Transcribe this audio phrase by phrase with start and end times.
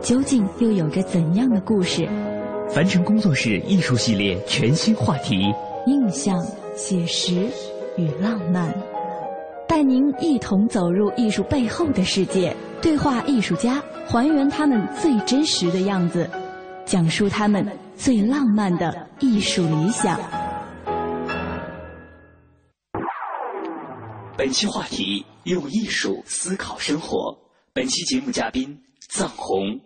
[0.00, 2.08] 究竟又有着怎样的故事？
[2.68, 5.52] 凡尘工作室艺术系列全新话题：
[5.86, 6.36] 印象、
[6.76, 7.48] 写实
[7.96, 8.72] 与浪漫，
[9.68, 16.28] 带您一同走入艺术背后的世界，对话艺术家，还原他们最真实的样子。
[16.84, 17.66] 讲述他们
[17.96, 20.20] 最浪漫的艺术理想。
[24.36, 27.36] 本期话题：用艺术思考生活。
[27.72, 28.78] 本期节目嘉宾：
[29.08, 29.80] 藏红，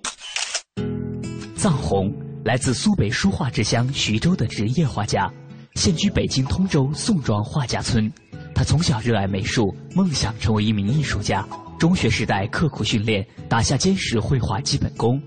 [1.55, 2.13] 藏红
[2.45, 5.31] 来自苏北书画之乡徐州的职业画家，
[5.75, 8.11] 现居北京通州宋庄画家村。
[8.55, 11.47] 他从小热爱美术，梦想成为一名艺术家。
[11.79, 15.21] 中学时代刻苦训练，打下坚实绘画基本功。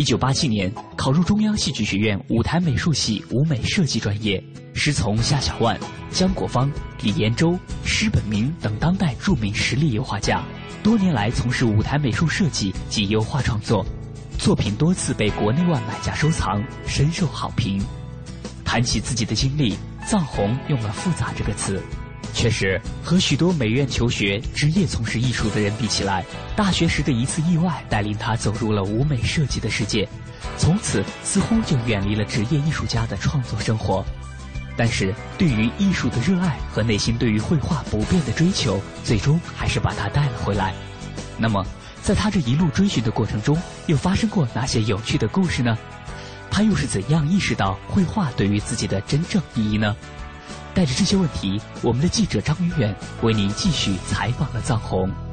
[0.00, 5.78] 一九八七年考入中央戏剧学院舞台美术系舞美设计专业，师从夏小万、
[6.10, 10.42] 姜国芳、李延洲、施本明等当代著名实力油画家。
[10.82, 13.84] 多年来从事舞台美术设计及油画创作，
[14.38, 17.78] 作品多次被国内外买家收藏，深受好评。
[18.64, 21.78] 谈起自己的经历，藏红用了“复杂”这个词。
[22.32, 26.24] 确实，和许多美院求学、职业从事艺术的人比起来，
[26.56, 30.08] 大学时的一次意外带领他走入了舞美设计的世界，
[30.56, 34.04] 从此似乎就远离了职业艺术家的创作生活。
[34.76, 40.72] 但是，对于艺术的热爱和内心对于绘画不变的追求，最终还是把他带了回来。
[41.36, 41.66] 那么，
[42.02, 45.76] 在他这一路追寻的过程中，又发生过哪些有趣的故事呢？
[46.50, 49.94] 他又是怎样意识到绘画对于自己的真正意义呢？
[50.74, 55.29] 带着这些问题，我们的记者张远远为您继续采访了藏红。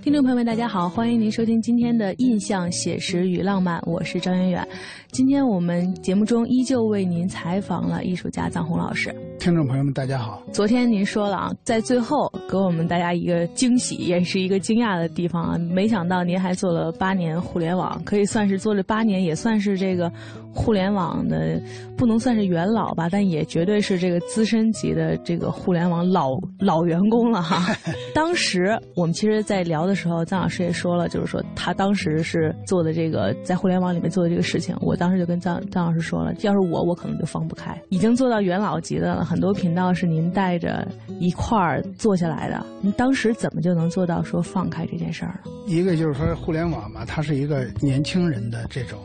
[0.00, 4.66] 听众朋友们，大家好，欢迎您收听今天的《印象写实与浪漫》，我是张远远。
[5.10, 9.14] 今天我们节目中依旧为您采访了艺术家臧洪老师。
[9.40, 10.40] 听众朋友们，大家好。
[10.52, 15.58] 昨天您说了啊，在最后给我们大家一个惊喜，也是一个惊讶的地方啊。
[15.58, 20.10] 没想到您还做了八年互联网，可以算是做了八年，也算是这个
[20.58, 21.60] 互联网的
[21.96, 27.72] 不能算是元老吧，但也绝对是这个资深级的这个互联网老老员工了哈。
[28.12, 39.24] 当时我们其实，在聊的时候，臧老师也说了，就是说他当时是做的这个在互联网里面做的这个事情，我当时就跟臧臧老师说了，要是我，我可能就放不开，已经做到元老级的了。
[39.24, 40.86] 很多频道是您带着
[41.20, 45.50] 一块儿做下来的，您当时怎么就能做到说放开这件事儿呢？
[45.66, 48.98] 一个就是说，互联网嘛，它是一个年轻人的这种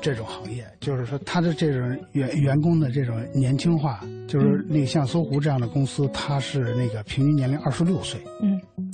[0.00, 8.20] 这种行业，就是说，他的这种员员工的这种年轻化，就是那个像搜狐这样的公司，他是那个平均年龄二十六岁，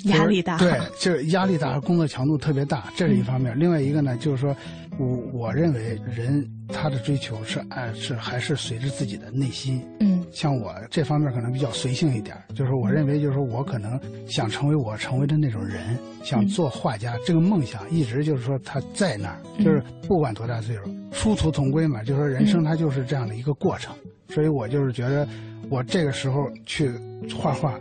[0.04, 3.58] 压力大，对，就是压力大，工作强度特别大，这是一方面。
[3.58, 4.54] 另外一个呢，就是说，
[4.98, 10.12] 我我认为人他的追求是按是还是随着自己的内心，嗯。
[10.32, 20.82] 像我这方面可能比较随性一点，就是我认为，就是说我可能想成为我成为的那种人，想做画家，这个梦想一直就是说他在那儿，就是不管多大岁数，
[21.12, 22.02] 殊途同归嘛。
[22.02, 23.94] 就是说人生它就是这样的一个过程，
[24.30, 25.28] 所以我就是觉得
[25.68, 26.90] 我这个时候去
[27.38, 27.78] 画画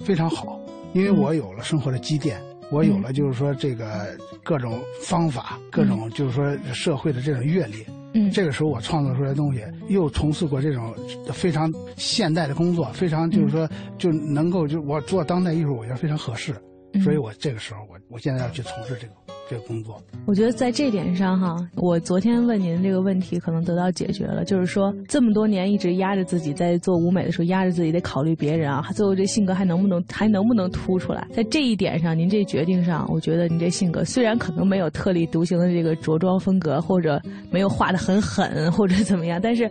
[0.00, 0.58] 非常好，
[0.92, 2.40] 因为我有了生活的积淀，
[2.70, 7.84] 我有了就是说这个各种方法，各种就是说社会的这种阅历。
[8.14, 10.94] 嗯，这个时候我创作出来的东西，又从事过这种
[11.32, 13.66] 非常现代的工作，非常就是说
[13.96, 16.54] 就能够就我做当代艺术，我觉得非常合适，
[17.02, 19.14] 所以我这个时候我我现在要去从事这个
[19.48, 20.00] 这工作。
[20.26, 31.26] 我觉得在这点上哈，我昨天问您这个问题可能得到解决了，就是说这么多年一直压着自己在做舞美的时候压着自己得考虑别人啊，最后这性格还能不能还能不能突出来？
[31.32, 39.70] 在这一点上，您这决定上，我觉得您这性格虽然可能没有特立独行的这个着装风格，或者没有画的很狠或者怎么样，但是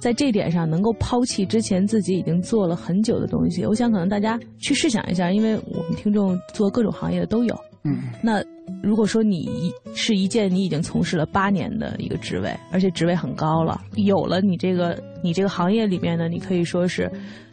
[0.00, 3.64] 在这点上能够抛弃之前自己已经做了很久的东西。
[3.64, 7.56] 我想可能大家去试想一下，因为我们听众做各种行业的都有。
[7.84, 8.42] 嗯，那
[8.82, 17.10] 如果说你是一件你已经从事了八年的一个职位，而且职位很高了，有了你这个你这个行业里面呢，你可以说是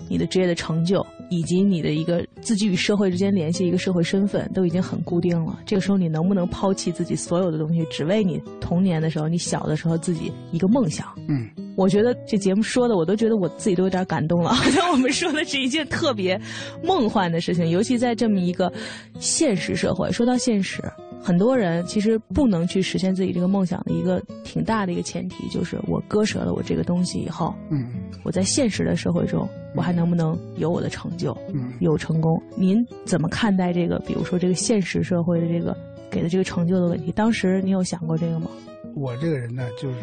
[0.07, 5.57] 你的职业的成就，以及你的一个自己与社会之间联系一个社会身份都已经很固定了。
[5.65, 11.07] 这个时候你能不能抛弃自己所有的东西，只为你童年的时候、你小的时候自己一个梦想？
[11.29, 14.53] 嗯，我觉得这节目说的，我都觉得我自己都有点感动了。
[14.53, 16.39] 好 像我们说的是一件特别
[16.83, 18.71] 梦幻的事情，尤其在这么一个
[19.17, 20.11] 现实社会。
[20.11, 20.83] 说到现实，
[21.23, 27.91] 很多人其实不能去实现自己这个梦想的一个挺大的一个前提，就是我割舍了我这个东西以后，嗯，
[28.23, 32.41] 我在现实的社会中，我还能不能有我的成就，嗯，有成功？
[32.55, 33.99] 您怎么看待这个？
[33.99, 35.77] 比如说这个现实社会的这个
[36.09, 37.11] 给的这个成就的问题？
[37.11, 38.49] 当时你有想过这个吗？
[38.95, 39.97] 我这个人呢，就是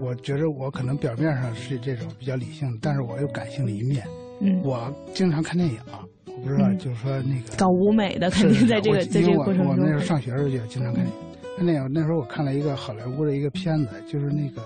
[0.00, 4.04] 我觉得我可能表面上是这种比较理性，但是我有感性的一面。
[4.40, 6.08] 嗯，我经常看电影，我
[6.42, 11.12] 不知道，就是说那个搞舞美的肯定在这个在这个过程中，我那时候上学的时候就经常看电影。
[11.56, 14.62] 看电影那时候我看了一个好莱坞的一个片子，就是那个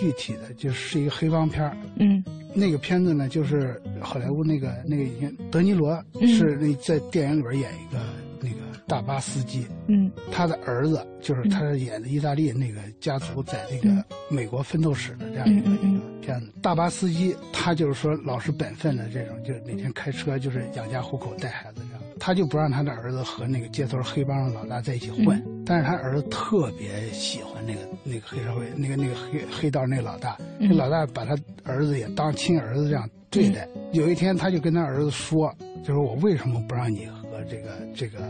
[0.00, 2.24] 具体的就是一个黑帮片嗯，
[2.54, 5.04] 那个片子呢，就是好莱坞那个那个
[5.50, 8.00] 德尼罗是那在电影里边演一个
[8.40, 8.56] 那个
[8.86, 9.66] 大巴司机。
[9.86, 16.52] 嗯，他的儿子就是他演的意大利那个家族在那个美国奋斗史的这样一个一个片子。
[16.60, 22.02] 大巴司机他就是说老实本分的这种，就是每天开车就是养家糊口带孩子这样。
[22.20, 33.66] 他就不让他的儿子和那个街头黑帮的老大在一起混，但是他儿子特别喜欢那个那个黑社会那个那个黑黑道那个老大，那老大把他儿子也当亲儿子这样对待。
[33.92, 35.52] 有一天他就跟他儿子说，
[35.82, 38.20] 就是我为什么不让你和这个这个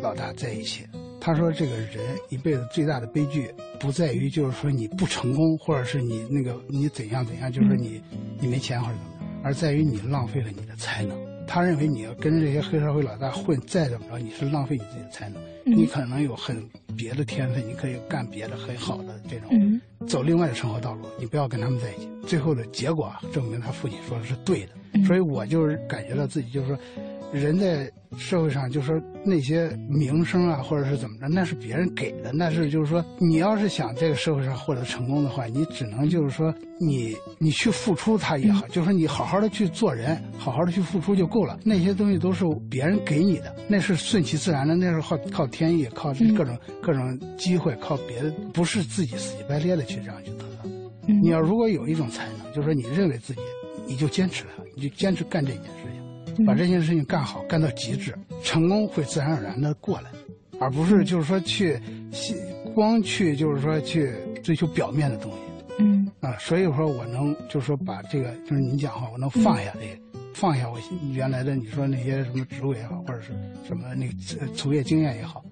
[0.00, 0.84] 老大在一起？
[1.20, 3.50] 他说这个人一辈子最大的悲剧
[3.80, 8.00] 不在于就是说你不成功，或者是你那个你怎样怎样，就是说你
[8.38, 11.18] 你没钱或者怎么着，而在于你浪费了你的才能。
[11.48, 15.40] 他认为你要跟这些黑社会老大混，再怎么着你是浪费你自己的才能。
[15.64, 16.62] 你可能有很
[16.96, 21.06] 别的天分，你可以干别的很好的这种，走另外的生活道路。
[21.18, 22.08] 你不要跟他们在一起。
[22.26, 26.78] 最后的结果证明他父亲说的是对的，所以我就是感觉到自己就是说，
[27.32, 41.58] 人在社会上就是说那些名声啊，或者是怎么着，那是别人给的，那是就是说你要是想这个社会上获得成功的话，你只能就是说你你去付出它也好，就是说你好好的去做人，好好的去付出就够了。
[41.64, 50.70] 那些东西都是别人给你的，那是顺其自然的，那是靠靠天意，靠各种各种机会，靠别的，不是自己死乞白咧的去这样去得到。
[51.06, 53.40] 你要如果有一种才能，就是说你认为自己，
[53.86, 55.95] 你就坚持它，你就坚持干这件事情，
[56.44, 60.10] 把这件事情干好，干到极致，成功会自然而然的过来，
[60.58, 61.80] 而不是就是说去，
[62.74, 64.12] 光去就是说去
[64.42, 65.38] 追求表面的东西。
[65.78, 70.78] 嗯啊，所以说我能就是说把这个就是您讲话，我能放下这个，放下我
[71.12, 73.32] 原来的你说那些什么职位也好，或者是
[73.66, 74.14] 什么那个
[74.54, 75.44] 从业经验也好，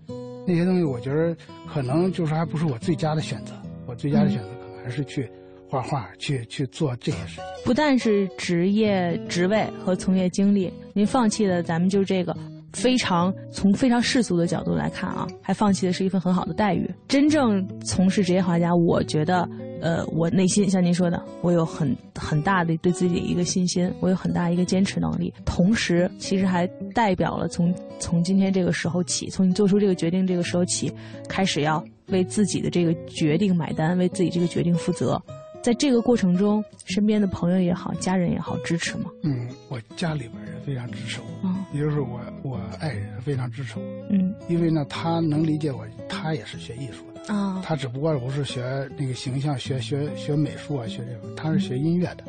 [0.46, 1.36] 那些东西我觉得
[1.72, 3.52] 可能就是还不是我最佳的选择，
[3.86, 5.30] 我最佳的选择可能还是去。
[5.74, 12.36] 画画，去去做这些事情，不但是职业职位和从业经历，您放弃的咱们就这个
[12.72, 16.88] 非常从非常世俗的角度来看啊，还放弃的是一份很好的待遇。
[17.08, 19.48] 真正从事职业画家，我觉得，
[19.80, 30.92] 呃，我内心像您说的，我有很很大的对自己的一个信心，我有很大一个坚持能力，同时其实还代表了从从今天这个时候起，从你做出这个决定这个时候起，
[31.28, 35.20] 开始要为自己的这个决定买单，为自己这个决定负责。
[35.64, 39.10] 在这个过程中，身边的朋友也好，家人也好，支持吗？
[39.22, 43.84] 嗯，我家里边人非常支持我，嗯也就是我我爱人非常支持我。
[44.10, 48.62] 嗯，因为呢，他能理解我，他也是学艺术的啊，他只不过不是学
[48.98, 52.24] 那个形象，学学学美术啊，学这个，他是学音乐的。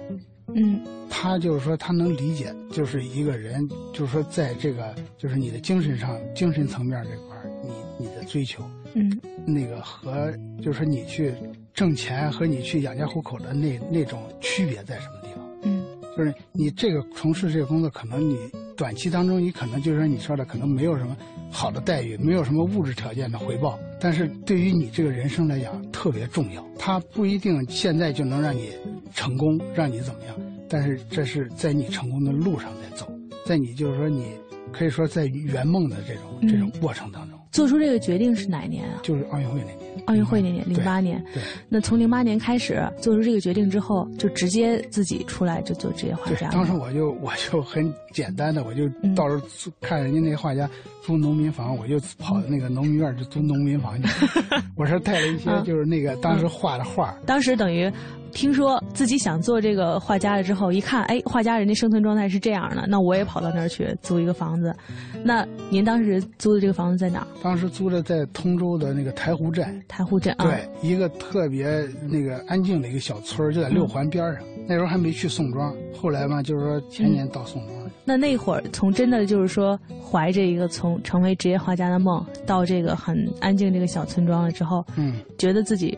[0.54, 8.63] 嗯，他就是说他能理解，就是一个人，就是说在这个就是你的精神上、精神层面这块你你的追求，
[8.94, 9.12] 嗯，
[9.46, 11.34] 那个和就是你去。
[11.75, 15.46] 挣钱和你去养家糊口的那那种区别在什么地方？
[15.63, 15.86] 嗯，
[16.17, 18.38] 就是你这个从事这个工作，可能你
[18.77, 21.15] 短期当中你可能就是你说的，可能没有什么
[21.51, 26.65] 好的待遇，没有什么物质条件的回报，但是对于你这个人生来讲特别重要。
[26.79, 28.72] 它不一定现在就能让你
[29.13, 30.36] 成功，让你怎么样，
[30.70, 33.05] 但是这是在你成功的路上在走，
[33.46, 34.27] 在你就是说你
[34.72, 37.35] 可以说在圆梦的这种这种过程当中。
[37.55, 39.00] 做出这个决定是哪一年啊？
[39.01, 39.77] 就是奥运会那年。
[40.07, 41.24] 奥运会那年，零八年。
[41.33, 41.41] 对。
[41.69, 46.50] 那从零八年开始做出这个决定之后，就直接自己出来就做职业画家。
[46.50, 50.69] 当时我就 我就很简单的，我就到时候看人家那画家
[51.01, 54.09] 租农民房，我就跑到那个农民院去租农民房去。
[54.75, 57.17] 我是带了一些就是那个当时画的画。
[57.25, 57.89] 当时等于。
[58.36, 64.75] 听说自己想做这个画家了之后，一看，哎，画家人家生存状态是这样的，那我也跑到那儿去租一个房子。
[65.24, 67.27] 那您当时租的这个房子在哪儿？
[67.42, 69.82] 当时租的在通州的那个台湖镇。
[69.88, 70.46] 台湖镇啊。
[70.46, 71.65] 对，一个特别
[72.10, 74.44] 那个安静的一个小村就在六环边上。
[74.68, 77.89] 那时候还没去宋庄，后来嘛，就是说前年到宋庄。
[78.04, 85.98] 那那会儿从真的就是说怀着一个从成为职业画家的梦，到这个很安静这个小村庄了之后，嗯，觉得自己。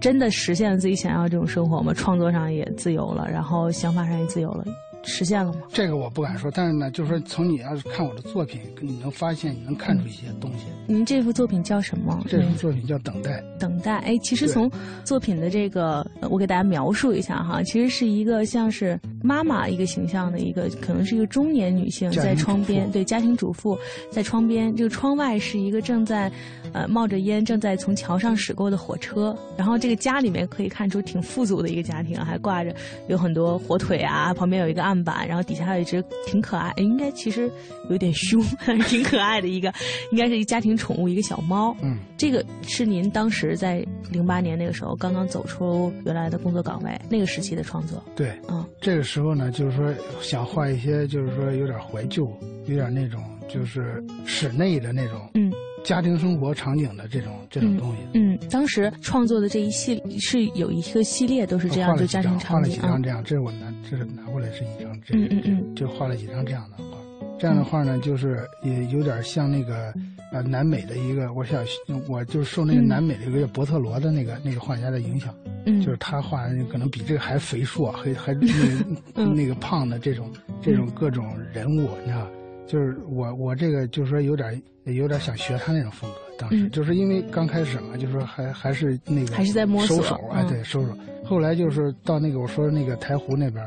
[0.00, 1.92] 真的实现了自己想要这种生活吗？
[1.94, 4.64] 创作上也自由了，然后想法上也自由了。
[5.02, 5.60] 实现了吗？
[5.72, 10.66] 这个我不敢说，但是呢，就是说，从你要是看我的作品，你能发现，你能看出一些东西。
[10.86, 12.22] 您这幅作品叫什么？
[12.28, 13.40] 这幅作品叫《等待》。
[13.58, 14.70] 等待，哎，其实从
[15.02, 23.78] 作品的这个，我给大家描述一下哈，其实是一个像是妈妈一个形象的一个，可能是一个中年女性在窗边，对，家庭主妇
[24.10, 26.30] 在窗边，这个窗外是一个正在，
[26.72, 32.74] 呃，冒着烟正在从桥上驶过的火车，然后这个家里面可以看出挺富足的一个家庭，还挂着
[33.06, 34.80] 有很多火腿啊，旁边有一个。
[34.80, 37.50] 案板，然后底下还有一只挺可爱，应该其实
[37.90, 38.42] 有点凶，
[38.88, 39.70] 挺可爱的一个，
[40.10, 41.76] 应该是一家庭宠物，一个小猫。
[41.82, 48.02] 嗯，这个是您当时在零八年那个时候刚刚走出原来的工作岗位那个时期的创作。
[48.16, 52.26] 对，嗯，这个时候呢，就是说想画一些，就是说有点怀旧，
[52.64, 55.52] 有点那种就是室内的那种，嗯。
[55.82, 66.98] 家庭生活场景的这种这种东西，嗯，当时创作的这一系是有一个系列都是这样，就家庭场景，画了几张这样，这是我拿，这是拿过来是一张，这嗯嗯嗯，就画了几张这样的画，
[67.38, 69.92] 这样的画呢，就是也有点像那个
[70.32, 71.64] 呃南美的一个，我想
[72.08, 75.34] 我就受那个南美的一个伯特罗的那个那个画家的影响，
[75.64, 78.34] 嗯，就是他画可能比这个还肥硕，还还
[79.14, 80.30] 那那个胖的这种
[80.62, 82.28] 这种各种人物，你知道。
[82.70, 93.66] 就是我我这个就是说有点有点想学他那种风格，当时就是因为刚开始嘛，就是说还还是那个还是在摸索，收手哎对收手，后来就是到那个我说那个台湖那边。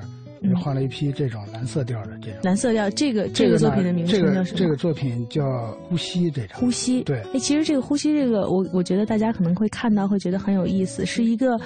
[0.50, 4.58] 就画了一批这种蓝色调的这种蓝色调，这个这个作品的名称叫什么？
[4.58, 5.44] 这个作品叫
[5.84, 6.60] 《呼吸》这张。
[6.60, 7.22] 呼吸，对。
[7.34, 11.60] 哎，其实这个呼吸，这个我我觉得大家可能会看到，会觉得很有意思，是一个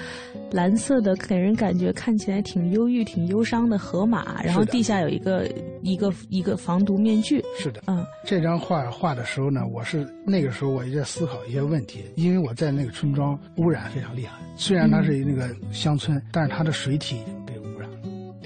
[0.51, 5.49] 蓝色的，给人感觉看起来挺忧郁、挺忧伤的河马，然后地下有一个
[5.81, 7.43] 一个一个防毒面具。
[7.57, 8.05] 是的，嗯。
[8.23, 17.17] 这张画画的时候呢，我是那个时候我也在思考一些问题，因为我在那个村庄污染非常厉害，虽然它是那个乡村，但是它的水体。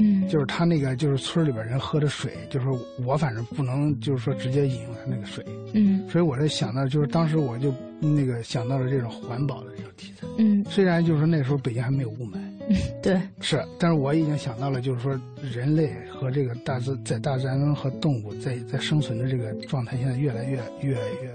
[0.02, 2.68] 嗯，就是他那个，就是村里边人喝的水，就是
[3.06, 5.46] 我反正不能，就是说直接饮用他那个水。
[5.74, 10.28] 嗯，所以我在想到，就是当时我就那个想到了这种环保的这种题材。
[10.38, 12.38] 嗯，虽然就是说那时候北京还没有雾霾。
[12.70, 13.22] 嗯， 对。
[13.40, 15.20] 是，但是我已经想到了，就是说
[15.54, 21.32] 人类和这个大自在大自然中和动物在在生存的这个状态，现在越来越越越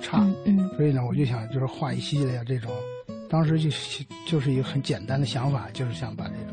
[0.00, 0.26] 差。
[0.44, 0.68] 嗯。
[0.76, 2.70] 所以呢，我就想就是画一系列这种，
[3.28, 3.70] 当时就
[4.26, 6.43] 就是一个很简单的想法，就是想把这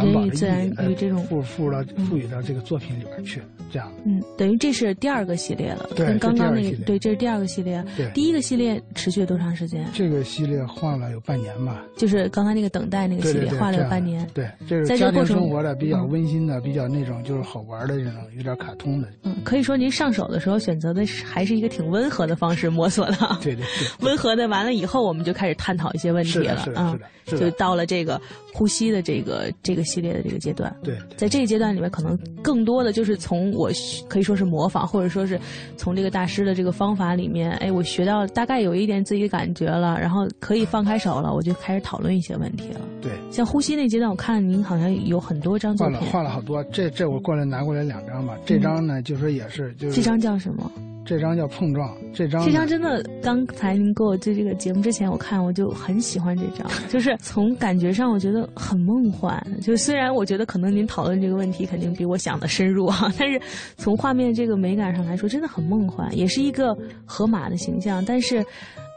[0.00, 0.12] 种。
[0.14, 3.92] 人与自然与这种赋赋到赋予到这个作品里边去，这样。
[4.04, 7.84] 嗯，等于这是第二个系列了，跟刚刚那个对，这是第二个系列。
[7.96, 9.86] 对，第一个系列持续了多长时间？
[9.92, 11.82] 这个系列画了有半年吧。
[11.96, 14.26] 就是刚才那个等待那个系列，画了有半年。
[14.34, 19.08] 对，这是家庭生活的比较温馨的，比较那种就是好玩的这种，有点卡通的。
[19.22, 23.16] 嗯，可以说您上手的时候选择的是还是一个挺温和的方式摸索的。
[23.42, 23.88] 对对对。
[24.00, 26.56] 温和的完了以后，我们就开始探讨一些问题了。
[26.58, 27.38] 是的，是的，是的。
[27.38, 28.20] 就到了这个
[28.54, 30.74] 呼吸的这个这个系列的这个阶段。
[30.80, 33.68] 对，在这个阶段里面，可能更多的就是从我
[34.08, 35.38] 可以说是模仿，或者说是
[35.76, 42.80] 从这个大师的这个方法里面，哎，我学到大概有一点自己的感觉了，然后可以放开手了，我就开始讨论一些问题了。
[43.02, 46.62] 对，像呼吸那阶段，我看您好像有很多张作品，画了画了好多。
[46.64, 50.70] 这这我过来拿过来两张吧，这张呢就说也是，就是这张叫什么？
[51.04, 59.40] 这张叫碰撞，这张这张真的，刚才您给我做这个节目之前，我看我就很喜欢这张， 就是从感觉上我觉得很梦幻。
[59.60, 63.40] 就虽然我觉得可能您讨论这个问题肯定比我想的深入啊， 但是
[63.76, 68.44] 从画面这个美感上来说，真的很梦幻，也是一个河马的形象，但是。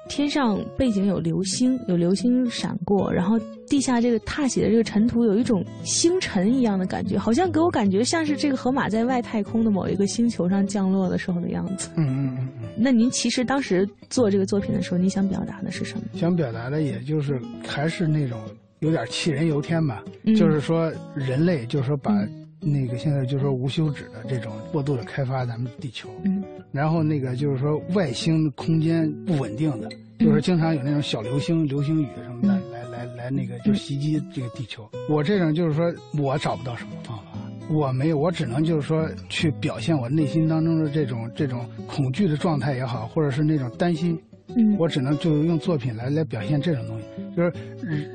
[0.08, 11.90] 天上背景有流星，有流星闪过，然后地下这个踏写的这个尘土有一种星辰一样的感觉，好像给我感觉像是这个河马在外太空的某一个星球上降落的时候的样子。
[11.96, 12.70] 嗯嗯嗯嗯。
[12.78, 16.04] 那您其实当时做这个作品的时候，你想表达的是什么？
[16.14, 18.40] 想表达的也就是还是那种
[18.80, 20.04] 有点杞人忧天吧，
[20.38, 22.14] 就是说人类就是说把
[22.60, 34.90] 那个现在就是说无休止的这种过度的开发咱们地球，嗯，然后那个就是说外星空间不稳定的，就是经常有那种小流星、流星雨什么的来来来那个就袭击这个地球。
[35.08, 37.24] 我这种就是说我找不到什么方法。
[37.70, 44.18] 我没有，我只能就是说去表现我内心当中的这种这种恐惧的状态也好，或者是那种担心，
[44.56, 47.06] 嗯，我只能就用作品来来表现这种东西。
[47.36, 47.54] 就是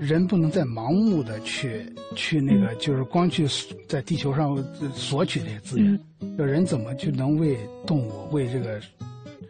[0.01, 1.87] 人不能再盲目的去
[2.17, 3.47] 去那个，就是光去
[3.87, 4.57] 在地球上
[4.95, 5.99] 索取这些资源。
[6.37, 8.81] 就人怎么去能为动物、为这个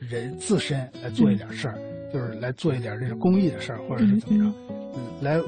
[0.00, 1.78] 人自身来做一点事儿，
[2.12, 5.40] 就是来做一点这个公益的事儿，或者是怎么着，来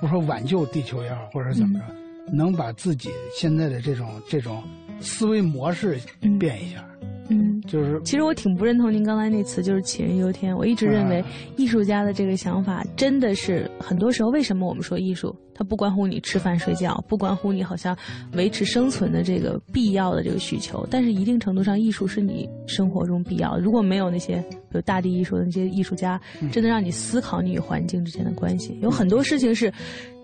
[0.00, 1.84] 不说挽救地球也好，或者是怎么着。
[2.32, 4.62] 能把自己现在的这种这种
[5.00, 5.98] 思维模式
[6.38, 6.84] 变一下，
[7.30, 8.00] 嗯，就是。
[8.04, 10.56] 其实我挺不认同您刚才那词，就是杞人忧天。
[10.56, 11.24] 我一直认为，
[11.56, 15.34] 艺术家的这个想法真的是很多时候，为什么我们说艺术？
[15.60, 17.94] 它不关乎你吃饭睡觉，不关乎你好像
[18.32, 23.60] 维持生存的这个必要的这个需求，但是一定程度上，艺术是你生活中必要的。
[23.60, 26.18] 如果没有那些有大地艺术的那些艺术家，
[26.50, 29.70] 真的让你思考你与环境之间的关系，有很多事情是，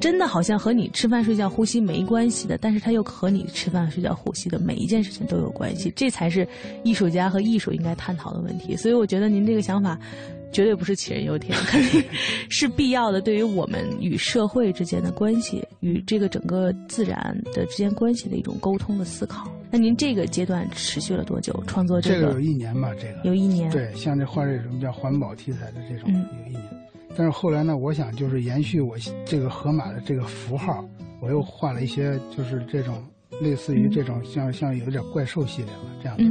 [0.00, 5.93] 真的好像和你吃饭睡觉呼吸没关系的，但是它又和你吃饭睡觉呼吸的每一件事情都有关系。
[5.95, 6.49] 这才是
[6.83, 8.75] 艺术家和艺术应该探讨的问题。
[8.75, 9.99] 所以我觉得您这个想法。
[10.57, 12.03] 绝对不是杞人忧天，肯定
[12.49, 13.21] 是必要的。
[13.21, 19.53] 对于我们与社会之间的关系，与这个整个自然的之间关系的一种沟通的思考。
[19.71, 21.53] 那您这个阶段持续了多久？
[21.67, 23.71] 创作这个有一年吧，这个有一年。
[23.71, 26.63] 对，像这画这种叫环保题材的这种有一年。
[27.15, 28.97] 但是后来呢，我想就是延续我
[29.27, 30.83] 这个河马的这个符号，
[31.21, 33.05] 我又画了一些就是这种
[33.43, 36.25] 类似于这种像像有点怪兽系列吧这样的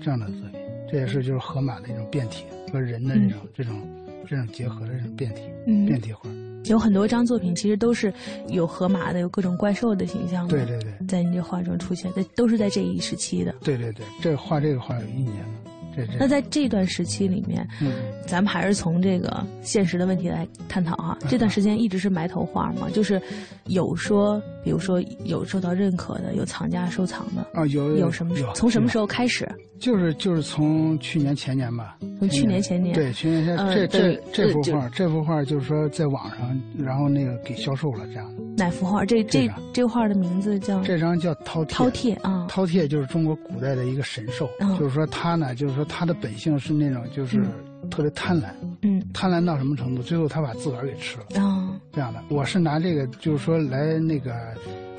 [0.00, 0.63] 这样的作品。
[0.94, 2.44] 这也是就是河马的一种变体。
[2.72, 3.80] 和人的这种这种
[4.28, 5.42] 这种结合的这种变体
[5.86, 6.28] 变体画，
[6.64, 8.12] 有很多张作品其实都是
[8.48, 10.56] 有河马的，有各种怪兽的形象的。
[10.56, 13.54] 对对对，在你这画中出现，在都是在这一时期的。
[13.62, 15.54] 对对对，这画这个画有一年了。
[15.94, 16.12] 这这。
[16.18, 17.92] 那在这段时期里面，嗯，
[18.26, 21.16] 咱们还是从这个现实的问题来探讨哈。
[21.28, 23.22] 这段时间一直是埋头画嘛，就是
[23.66, 28.34] 有说，比如说有受到认可的，有藏家收藏的啊，有有什么？
[28.52, 29.48] 从什么时候开始？
[29.78, 38.42] 就是就是从去年前年吧，从去年前年对去年前这这这幅画这幅画就是说在网上，然后那个给销售了这样的。
[38.56, 39.04] 哪幅画？
[39.04, 40.80] 这这这画的名字叫？
[40.82, 41.90] 这张叫饕餮。
[41.90, 47.42] 饕餮啊，饕餮就是中国古代的一个神兽，就是说它呢，就是说它的本性是那种就是
[47.90, 48.46] 特别贪婪，
[48.82, 50.02] 嗯，贪婪到什么程度？
[50.02, 52.22] 最后他把自个儿给吃了啊，这样的。
[52.28, 54.34] 我是拿这个就是说来那个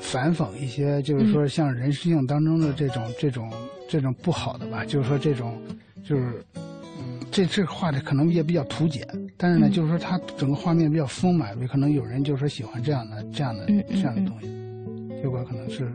[0.00, 3.50] 反讽一些，就是说像人性当中的这种这种。
[3.88, 5.62] 这种不好的吧，就是说这种，
[6.04, 14.48] 就是，嗯，这这画的可能也比较图简，但是呢，就是说它整个画面比较丰满，可能有人就是说喜欢这样的这样的这样的东西，
[15.22, 15.88] 结果可能是，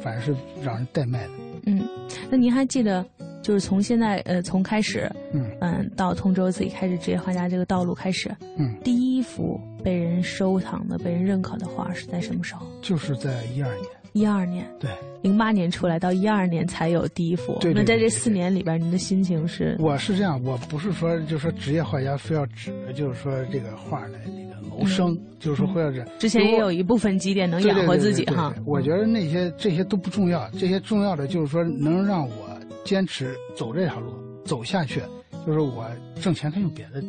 [0.00, 1.30] 反正是让人代卖的。
[1.64, 1.82] 嗯，
[2.30, 3.04] 那您还记得，
[3.46, 8.28] 就是从现在呃从开始，嗯嗯到通州自己开始职业画家这个道路开始，
[8.58, 12.66] 嗯，第一幅被人收藏的、被人认可的画是在什么时候？
[12.82, 13.86] 就是在一二年。
[14.14, 14.90] 一二年，对，
[15.22, 17.56] 零八年出来，到一二年才有第一幅。
[17.60, 19.76] 对，那在这四年里边，您的心情是？
[19.78, 26.02] 我是这样，我不是说，就是说职业画家非要指着就是说这个画来那个谋生，就是说会要这。
[26.18, 28.52] 之前也有一部分积淀能养活自己哈。
[28.64, 32.45] 我觉得那些这些都不重要，这些重要的就是说能让我
[32.86, 35.02] 坚持走这条路走下去，
[35.44, 35.84] 就是我
[36.22, 37.02] 挣钱可以用别的。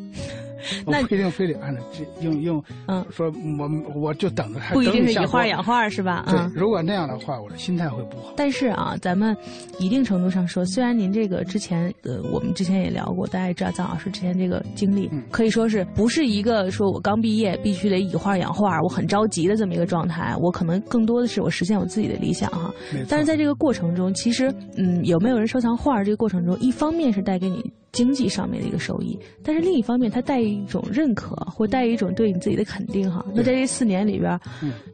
[0.85, 4.73] 我不一定非得按照这用用，嗯，说我我就等着他。
[4.73, 6.25] 不一定是以画养画是吧？
[6.27, 8.33] 对，如果那样的话，我的心态会不好。
[8.35, 9.35] 但是啊，咱们
[9.79, 20.35] 一定程度上说，虽然您这个之前呃，我们之前也聊过，大家也知道张老师之前这个经历，可以说是不是一个说我刚毕业必须得以画养画，我很着急的这么一个状态。
[20.39, 22.73] 我可能更多的是我实现我自己的理想哈。
[23.07, 27.71] 但是在这个过程中，其实嗯，有没有人收藏画这个过程中，一方面是带给你。
[27.97, 33.25] 经济上面的一个收益，但是另一方面，它带一种认可，或带一种对你自己的肯定哈。
[33.33, 34.39] 那在这四年里边，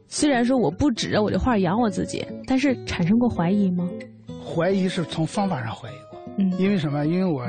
[0.08, 3.86] 虽然说我不指着我这画养我自己，但是产生过怀疑吗？
[4.42, 6.13] 怀疑是从方法上怀疑。
[6.38, 7.06] 嗯，因为什么？
[7.06, 7.44] 因为我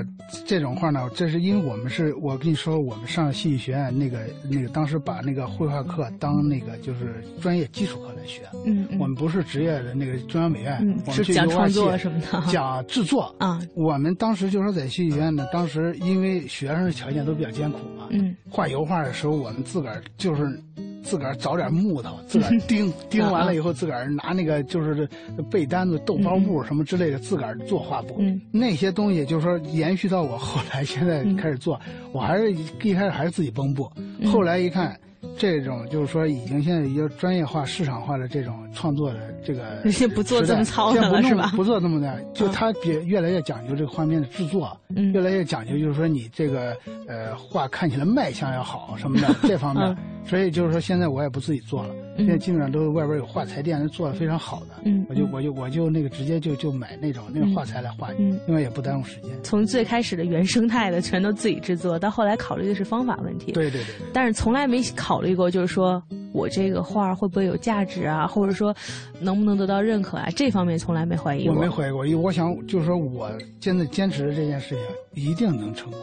[0.45, 4.19] 这种画呢，这是因为我们是我跟你说，我们上戏剧学院那个
[4.49, 8.41] 那个当时把那个绘画课当那个就是专业基础课来学。
[8.65, 13.59] 嗯我们不是职业的那个中央美院，我们是讲创作什么的， 讲制作啊。
[13.75, 20.59] 我们当时就说在戏剧学院呢，当时因为学生的条件都比较艰苦嘛，嗯，画油画的时候，我们自个儿就是。
[21.05, 25.07] 自个儿找点木头，自个儿 钉钉完了以后，自个儿拿那个就是
[25.49, 28.19] 被单子、豆包布什么之类的，自个儿做画布。
[28.51, 31.79] 那些东西就是说延续到我后来现在开始做，
[32.11, 33.89] 我还是一开始还是自己绷布。
[34.25, 34.99] 后来一看，
[35.37, 41.51] 这种就是说已经现在已经专业化、市场化的这种创作的这个先不做这么糙的了，是吧？
[41.55, 46.75] 不做这么的，就它比越来越讲究这个画面的制作，嗯，越来越讲究，就是说你这个
[47.07, 49.95] 呃画看起来卖相要好什么的 这方面。
[50.27, 59.29] 所以就是说，现在我也不自己做了，现在基本上都是外边有画材店做的非常好的，嗯，我就我就我就那个直接就就买那种那个画材来画，嗯，因为也不耽误时间。
[59.43, 66.01] 从最开始的原生态的全都自己制作，到后来考虑的是方法问题，对对对，但是从来没考虑过，就是说
[66.33, 68.75] 我这个画会不会有价值啊，或者说
[69.19, 71.53] 能不能得到认可啊，这方面从来没怀疑过。
[71.53, 74.75] 我没怀疑过，因为我想就是说我现在坚持的这件事
[75.13, 75.99] 情一定能成功，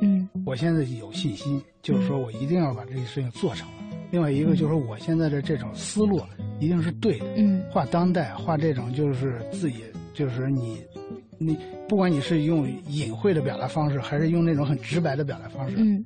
[0.00, 3.74] 嗯，我现在有信心，就是说我一定要把这个事情做成了。
[4.10, 6.20] 另外一个就是我现在的这种思路
[6.60, 10.78] 一定是对的，嗯，画当代，画这种就是自己，就是你，
[11.38, 16.04] 你不管你是用隐晦的表达方式，还是用那种很直白的表达方式，嗯。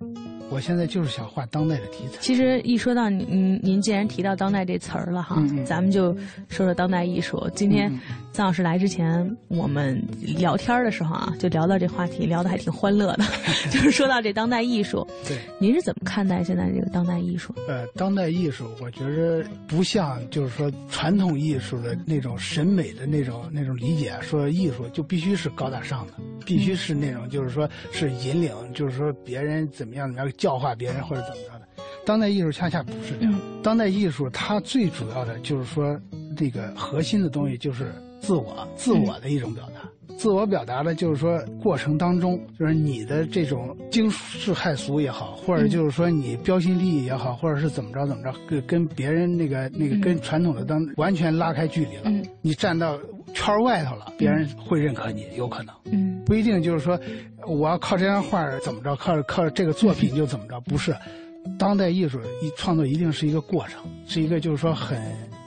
[0.50, 2.18] 我现在就是想画当代的题材。
[2.20, 6.12] 其实一说到您，您既然提到当代这词儿了哈，咱们就
[6.48, 7.48] 说说当代艺术。
[7.54, 7.90] 今天
[8.34, 13.24] 臧老师来之前，我们聊天的时候啊，就聊到这话题，聊得还挺欢乐的，
[13.70, 15.06] 就是说到这当代艺术。
[15.26, 17.54] 对，您是怎么看待现在这个当代艺术？
[17.68, 30.32] 呃，当代艺术，我觉着不像就是说传统艺术的那种审美的那种那种理解，说艺术就必须是高大上的，必须是那种就是说是引领，就是说别人怎么样怎么样。
[30.40, 31.68] 教化别人或者怎么着的，
[32.07, 33.40] 当代艺术恰恰不是这样。
[33.62, 36.00] 当代艺术它最主要的就是说，
[36.35, 39.69] 这个核心的东西就是自我，自我的一种表达。
[40.20, 52.12] 自我表达的就是说，过程当中就是你的这种惊世骇俗也好，或者就是说你标新立异也好，或者是怎么着怎么着，跟跟别人那个那个跟传统的当完全拉开距离了。
[52.42, 52.98] 你站到
[53.33, 55.74] 圈外头了，别人会认可你，有可能。
[55.90, 57.00] 嗯，不一定就是说。
[57.46, 58.94] 我要靠这张画怎么着？
[58.96, 60.61] 靠靠这个作品就怎么着？
[60.61, 60.94] 不是，
[61.59, 65.00] 当代艺术一创作一定是一个过程，是一个就是说很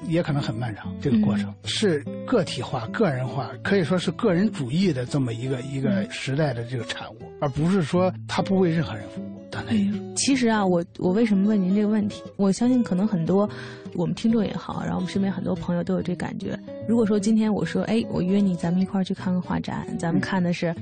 [0.07, 0.93] 也可能很漫长。
[1.01, 9.33] 这个过程是个体化、个人化，可以说是个人主义的这么一个一个时代的这个产物，而不是说他不为任何人服务。
[9.51, 12.23] 当代艺术，其实啊，我我为什么问您这个问题？
[12.37, 13.47] 我相信可能很多
[13.93, 16.57] 我们听众也好，然后我们身边很多朋友都有这感觉。
[16.87, 20.73] 如果说今天我说，哎，我约你，咱们一块儿去看个画展，咱们看的是。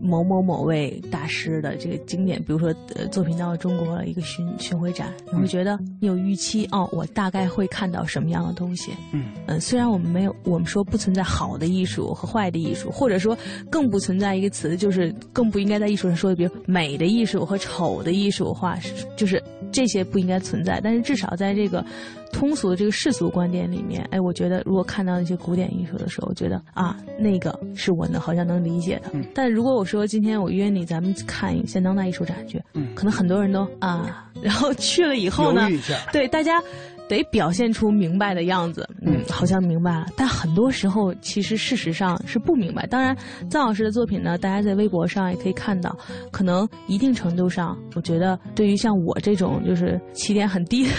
[0.00, 8.92] 某某某位大师的这个经典，比如说呃作品到中国一个巡巡回展，你会觉得你有预期哦，我大概会看到什么样的东西？
[9.12, 13.36] 嗯嗯，虽然我们没有，我们说不存在好的艺术和坏的艺术，或者说
[13.70, 18.78] 更不存在一个词，就是更不应该在艺术上说的，比如美的艺术和丑的艺术化，
[19.16, 20.80] 就是这些不应该存在。
[20.82, 21.84] 但是至少在这个。
[22.32, 29.10] 通俗的这个世俗观点里面，哎，我觉得如果看到那些古典艺术的时候，我觉得啊，那个是我能好像能理解的。
[29.34, 32.62] 但如果我说今天我约你，咱们看现当代艺术展去，
[32.94, 35.68] 可能很多人都啊，然后去了以后呢，
[36.12, 36.62] 对大家。
[37.08, 42.86] 得表现出明白的样子，嗯，好像明白了，但很多时候其实事实上是不明白。
[42.86, 43.16] 当然，
[43.50, 45.96] 臧老师的作品呢，大家在微博上也可以看到，
[46.30, 50.90] 可能一定程度上，我觉得对于像我这种就是起点很低的，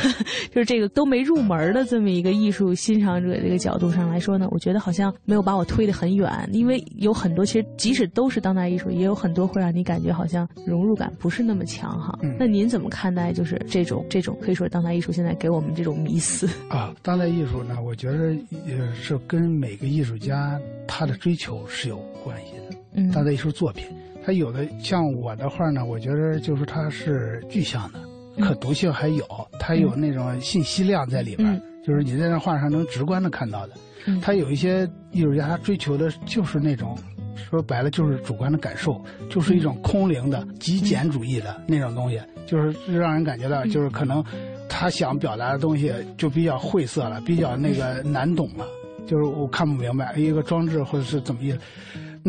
[0.51, 12.17] 就是这个都没入门的这么一个艺术欣赏者这个角度上来说呢，我觉得好像没有把我推得很远，因为有很多其实即使都是当代艺术，也有很多会让你感觉好像融入感不是那么强哈。
[12.39, 15.98] 那您怎么看待就是这种这种可以说当代艺术现在给我们这种？
[15.99, 18.33] 迷思啊，当代艺术呢，我觉得
[18.65, 22.77] 也是跟每个艺术家他的追求是有关系的。
[22.93, 23.85] 嗯，当代艺术作品，
[24.25, 27.99] 他有的像我的画呢，我觉得就是它是具象的，
[28.43, 29.25] 可读性还有，
[29.59, 33.73] 它有那种信息量在里边，就是你在那画上能直观的看到的。
[34.05, 36.97] 嗯，他有一些艺术家，他追求的就是那种，
[37.35, 44.23] 说白了就是主观的感受，就是一种空灵的极简主义的那种东西，就是让人感觉到就是可能。
[44.69, 48.65] 他想表达的东西就比较晦涩了，比较那个难懂了，
[49.07, 51.59] 就是我看不明白一个装置或者是怎么意思，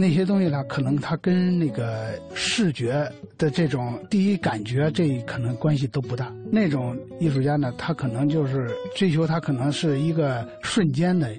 [0.00, 6.32] 那些东西呢，可能它跟那个视觉的这种第一感觉这可能关系都不大。
[6.50, 11.30] 那种艺术家呢，他可能就是追求他可能是一个瞬间的。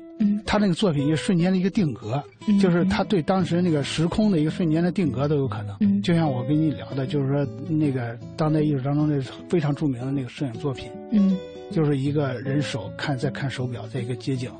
[0.45, 2.21] 他那个作品一瞬间的一个定格，
[2.61, 6.01] 就是他对当时那个时空的一个瞬间的定格都有可能。
[6.03, 9.19] 就像我跟你聊的，就是说那个当代艺术当中的
[9.49, 11.35] 非常著名的那个摄影作品，嗯，
[11.71, 14.51] 就是一个人手看在看手表，在一个街景，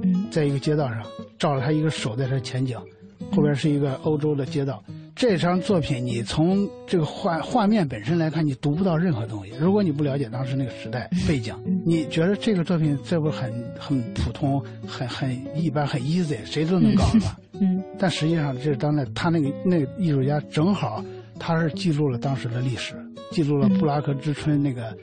[0.00, 1.02] 嗯，在一个街道上
[1.38, 2.78] 照着他一个手在他前景，
[3.30, 4.82] 后边是一个欧洲的街道。
[5.14, 9.52] 这张作品，你从这个画画面本身来看，你读不到任何东西。
[9.58, 11.52] 如果你不了解当时那个时代背景，
[11.84, 17.36] 你觉得这个作品这不很很普通、很很一般、很 easy，谁都能搞吧？
[17.60, 17.82] 嗯。
[17.98, 21.04] 但实际上，这是当代他那个那个艺术家正好
[21.36, 22.94] 他是记录了当时的历史，
[23.32, 24.96] 记录了布拉格之春那个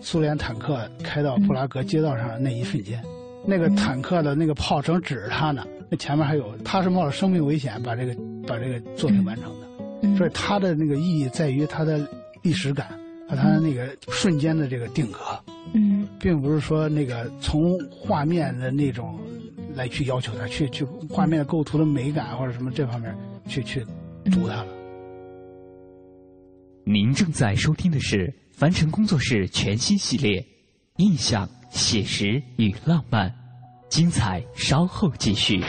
[0.00, 3.02] 苏联坦克开到布拉格街道上的那一瞬间，
[3.44, 8.14] 那个坦克的那个炮声指着他呢，那前面还有，他是冒着生命危险把这个
[8.46, 12.06] 把这个作品完成的，所以他的那个意义在于他的
[12.42, 12.88] 历史感
[13.28, 15.18] 和他的那个瞬间的这个定格，
[15.72, 19.18] 嗯，并不是说那个从画面的那种
[19.74, 23.84] 来去要求他，去去画面构图的美感或者什么这方面去去
[24.30, 24.68] 读它了。
[26.84, 30.40] 您正在收听的是凡尘工作室全新系列
[30.96, 33.28] 《印象、写实与浪漫》，
[33.88, 35.62] 精彩稍后继续。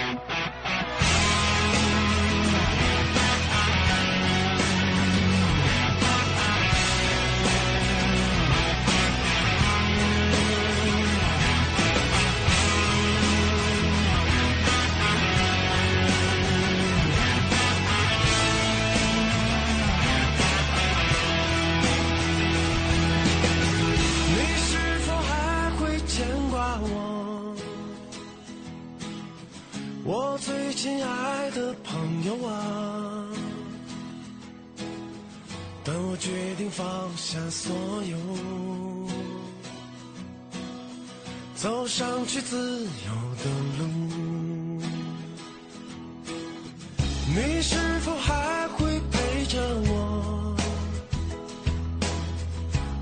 [41.61, 42.89] 走上去自由
[43.43, 43.43] 的
[43.79, 43.85] 路。
[47.35, 50.55] 你是否还会陪着我？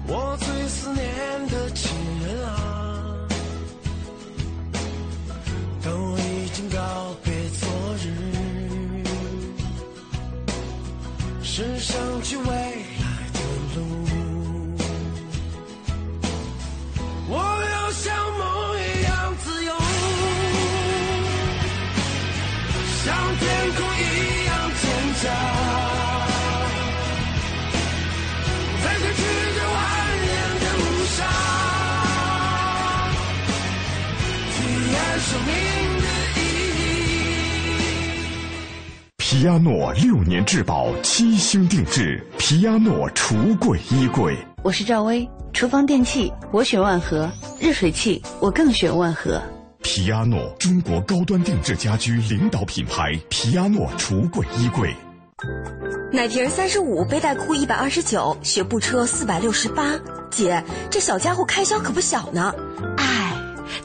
[0.07, 1.05] 我最思念
[1.49, 1.91] 的亲
[2.25, 3.27] 人啊，
[5.83, 8.09] 都已经告别昨日，
[11.43, 12.76] 是上去为。
[39.37, 42.19] 皮亚诺六年质保，七星定制。
[42.39, 44.35] 皮亚诺橱柜衣柜。
[44.63, 49.39] 我是赵薇，厨房电器我选万和，热水器我更选万和。
[49.83, 53.15] 皮亚诺，中国高端定制家居领导品牌。
[53.29, 54.91] 皮亚诺橱柜衣柜。
[56.11, 59.93] 奶瓶三十五，背带裤一百二十九，学步车四百六十八。
[60.31, 62.51] 姐，这小家伙开销可不小呢。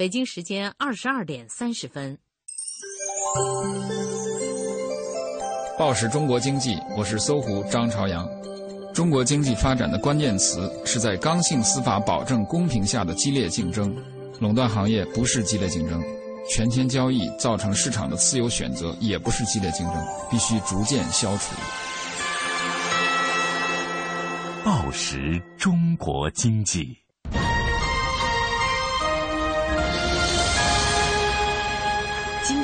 [0.00, 2.16] 北京时间二十二点三十分。
[5.78, 8.26] 报时中国经济，我是搜狐张朝阳。
[8.94, 13.94] 中国经济发展的关键词是在刚性司法保证公平下的激烈竞争。
[14.40, 16.02] 垄断行业不是激烈竞争，
[16.48, 19.96] 权钱交易造成市场的自由选择也不是激烈竞争，
[20.30, 21.54] 必须逐渐消除。
[24.64, 26.99] 报时中国经济。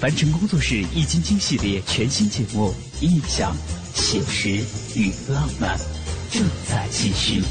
[0.00, 2.72] 凡尘工作室《易筋经》系列全新节目
[3.04, 3.54] 《印象、
[3.94, 4.48] 写实
[4.98, 5.76] 与浪漫》
[6.32, 7.42] 正在继续。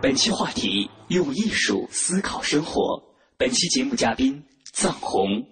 [0.00, 2.98] 本期话题：用艺术思考生活。
[3.36, 5.44] 本期节目嘉宾：藏红。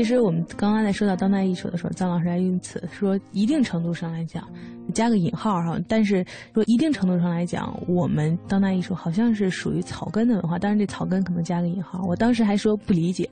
[0.00, 4.48] 其实我们刚刚在说到当代艺术的时候，张老师还因此说，一定程度上来讲，
[4.94, 5.78] 加个引号哈。
[5.86, 12.02] 但是说一定程度上来讲，我们当代艺术好像是属于草根的文化，当然这草根可能加个引号。
[12.06, 13.28] 我当时还说不理解，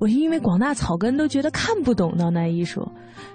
[0.00, 2.90] 我是因为广大草根都觉得看不懂当代艺术，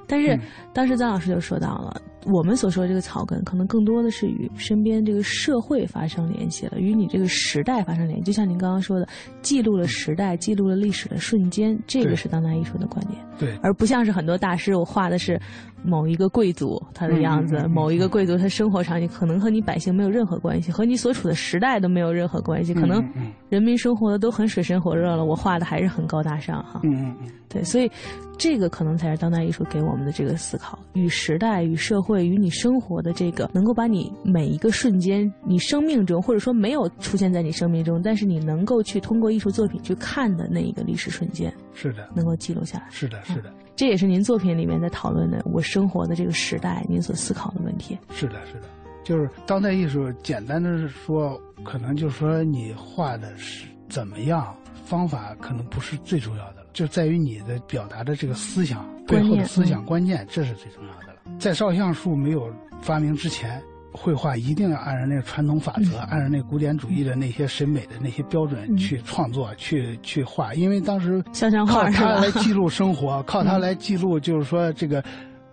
[0.07, 0.37] 但是
[0.73, 2.01] 当时张老师就说到了。
[2.25, 8.23] 我们所说的这个草根，可能更多的是与身边这个社会发生联系了，与你这个时代发生联系。
[8.23, 9.07] 就像您刚刚说的，
[9.43, 13.23] 记录了时代，记录了历史的瞬间，这个是当代艺术的观点。
[13.37, 15.39] 对，而不像是很多大师，我画的是
[15.85, 22.73] 某一个贵族他的样子，某一个贵族他生活场景，可能和你百姓没有任何关系，和你所处的时代都没有任何关系。
[22.73, 23.01] 可能
[23.47, 26.81] 人民生活的都很水深火热了，我画的还是很高大上哈。
[26.83, 27.31] 嗯嗯嗯。
[27.47, 27.89] 对，所以
[28.37, 32.25] 这个可能才是当代艺术给我们的这个思考，与时代、与社会。
[32.25, 42.85] 与你生活的这个，能够把你每一个瞬间，你生命中或者说没有出现在你生命中，但是你能够去通过艺术作品去看的那一个历史瞬间，是的，能够记录下来。
[42.89, 47.97] 是的，是的，这也是您作品里面在讨论的我生活的这个时代，您所思考的问题。
[48.13, 48.67] 是的，是的，
[49.03, 61.37] 就是当代艺术，简单的说，可能就是说你画的是怎么样，方法可能不是最重要的了，就在于你的表达的这个思想背后的思想观念，这是最重要的了。
[61.37, 62.49] 在照相术没有
[62.81, 63.61] 发明之前，
[63.95, 70.53] 绘画一定要按照那个传统法则，按照那古典主义的那些审美的那些标准去创作、去去画。
[70.53, 71.23] 因为当时
[71.67, 75.03] 靠它来记录生活，靠它来记录，就是说这个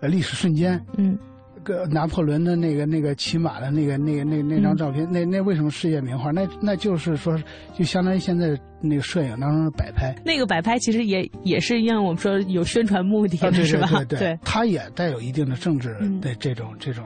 [0.01, 0.79] 呃历史瞬间。
[0.97, 1.17] 嗯。
[1.63, 6.29] 个拿破仑的那个那个骑马的那个那个那那张照片，那那为什么世界名画？
[6.29, 7.41] 那那就是说，
[7.73, 10.13] 就相当于现在那个摄影当中的摆拍。
[10.25, 13.87] 那个摆拍其实也也是一样，我们说有宣传目的，是吧？
[14.09, 17.05] 对对，它也带有一定的政治的这种这种。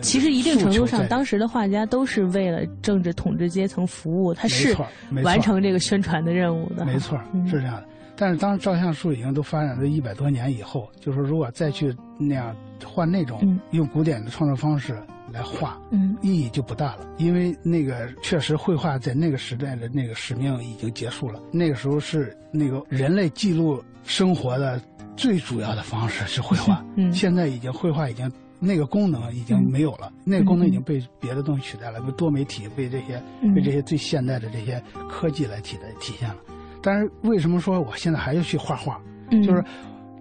[0.00, 4.76] 其实一定程度上，当时的画家都是为了政治统治阶层服务，他是
[5.22, 6.84] 完成这个宣传的任务的。
[6.84, 7.84] 没错，是这样的。
[8.16, 14.96] 但是当照相术已经都发展了一百多年以后，就是如果再去那样换那种用古典的创作方式
[15.32, 17.00] 来画，嗯，意义就不大了。
[17.16, 21.40] 因为那个确实绘画在那个时代的那个使命已经结束了。
[21.50, 24.80] 那个时候是那个人类记录生活的
[25.16, 26.84] 最主要的方式是绘画。
[26.94, 28.30] 嗯，现在已经绘画已经
[28.64, 33.22] 那个功能已经没有了，那个功能已经被别的东西取代了，被多媒体被这些
[33.54, 36.36] 被这些最现代的这些科技来体代体现了。
[36.82, 39.00] 但是为什么说我现在还要去画画？
[39.30, 39.64] 就是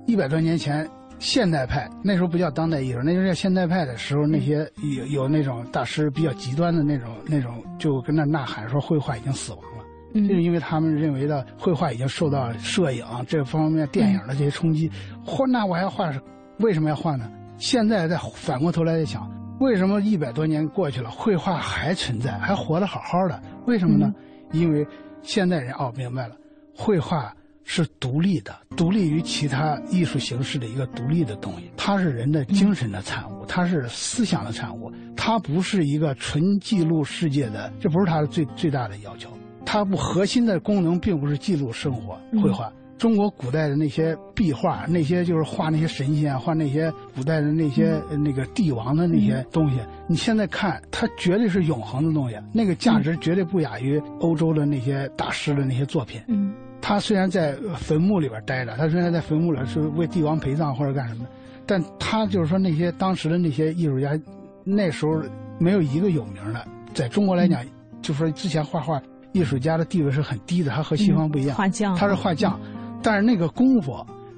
[0.06, 0.88] 一百多年前
[1.20, 14.90] 现代派那时候不叫当代艺术，那时候叫现代派的时候，那些有有那种大师比较极端的那种那种，就跟那呐喊说绘画已经死亡了，就是因为他们认为的绘画已经受到摄影这方面电影的这些冲击。
[15.26, 16.12] 画那我还要画
[16.60, 17.30] 为什么要画呢？
[17.58, 23.42] 现在再反过头来再想，为什么一百多年过去了，绘画还存在，还活得好好的？
[23.66, 24.14] 为什么呢？
[24.52, 24.86] 因为
[25.22, 26.36] 现代人哦明白了。
[26.76, 31.72] 绘画是独立的，独立于其他艺术形式的一个独立的东西。
[31.78, 39.30] 它是人的精神的产物，它是思想的产物，它不是一个纯记录世界的，这不是它的最最大的要求。
[39.66, 42.20] 它不核心的功能并不是记录生活。
[42.42, 49.78] 绘画，中国古代的那些壁画，那些就是画那些神仙，画那些古代的那些那个帝王的那些东西，
[50.08, 56.22] 你现在看，它绝对是永恒的东西，那个价值绝对不亚于欧洲的那些大师的那些作品。
[56.28, 56.54] 嗯。
[56.86, 61.26] 他虽然在坟墓里边待着，他虽然在坟墓里是为帝王陪葬或者干什么，
[61.66, 64.20] 但他就是说那些当时的那些艺术家，
[64.66, 65.22] 那时候
[65.60, 66.68] 没有一个有名的。
[66.94, 67.64] 在中国来讲，
[68.02, 69.02] 就说之前画画
[69.32, 72.60] 艺术家的地位是很低的，他和西方不一样，画匠，他是画匠，
[73.04, 73.94] 但是那个功夫。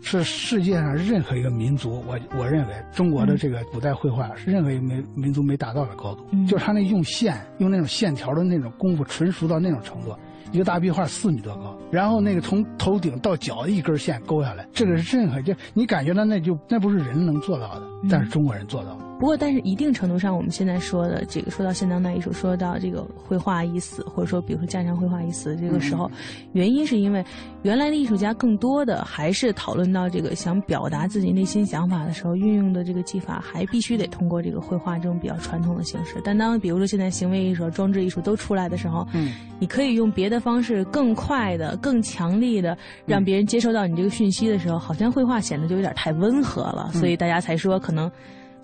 [0.07, 10.15] 是世界上任何一个民族，我我认为中国的这个古代绘画是任何一个民民族没达到的高度，就是他那用线用那种线条的那种功夫纯熟到那种程度。
[10.51, 18.95] 一个大壁画四米多高，然后那个从头顶到脚一根线勾下来，这个是任何就你感觉到那就那不是人能做到的，但是中国人做到。
[19.19, 26.09] 不过，但是一定程度上，我们现在说的这个说到现当代艺术，说到这个绘画已死，或者说比如说家常绘画已死这个时候，
[26.53, 27.25] 原因是因为
[27.63, 36.21] 原来的艺术家更多的还是讨论到这个想表达自己内心想法的时候，运用的这个技法还必须得通过这个绘画这种比较传统的形式。
[36.23, 40.35] 但当比如说现在行为艺术、装置艺术都出来的时候，嗯，你可以用别的。
[40.45, 48.11] 方式更快的、更强力的，让别人接收到你这个讯息的时候，好像绘画显得就有点太温和了，所以大家才说可能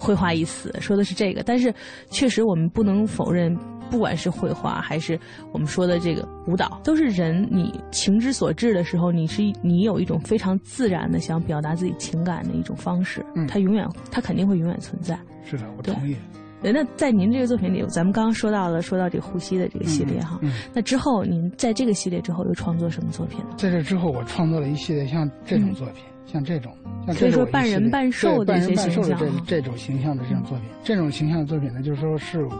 [0.02, 1.44] 绘画已死，说的是这个。
[1.44, 1.72] 但是
[2.10, 3.56] 确实，我们不能否认，
[3.92, 5.20] 不管是绘画还是
[5.54, 15.20] 我们说的这个舞蹈，都是人你情之所至的时候，你是你有一种非常自然的想表达自己情感的一种方式，它永远，它肯定会永远存在。
[15.44, 16.16] 是的，我同意。
[16.64, 20.40] 那在您这个作品里，咱们刚刚说到了，说到这个呼吸的这个系列哈。
[20.74, 23.56] 那之后，您在这个系列之后又创作什么作品呢？
[23.58, 26.76] 在这之后，我创作了一系列像这种作品，像这种，
[27.06, 29.18] 像这种半人半兽的一些形象。
[29.20, 32.54] 这这种形象的这种作品，这种形象的作品呢，就是说是我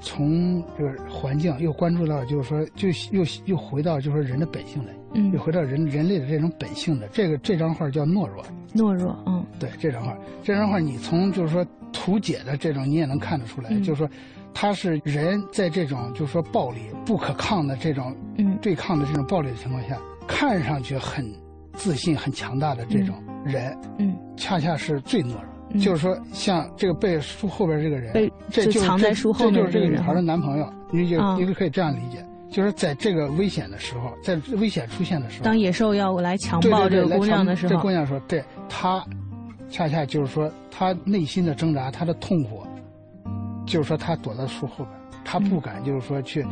[0.00, 7.08] 从这个环境又关注到，就是说就又又回到就是说人的本性来，嗯，又回到人人类的这种本性的。
[7.08, 8.44] 这个这张画叫懦弱，
[8.74, 11.66] 懦弱，嗯，对，这张画，这张画你从就是说。
[11.90, 14.08] 图解的这种你也能看得出来，就是说，
[14.52, 18.14] 他是人在这种就是说暴力不可抗的这种
[18.60, 19.96] 对抗的这种暴力的情况下，
[20.26, 21.26] 看上去很
[21.78, 23.14] 自信、很强大的这种
[23.44, 25.80] 人，嗯，恰恰是最懦弱。
[25.80, 39.02] 就是说，像这个背书后边这个人，这就藏在书后面这就是这个女孩的男朋友，你就你就可以这样理解，就是在这个危险的时候，在危险出现的时候，当野兽要来强暴这个姑娘的时候，这姑娘说，对她。
[39.70, 42.62] 恰恰就是说，她内心的挣扎，她的痛苦，
[43.66, 44.88] 就是说她躲在树后边，
[45.26, 46.42] 她不敢，就是说去，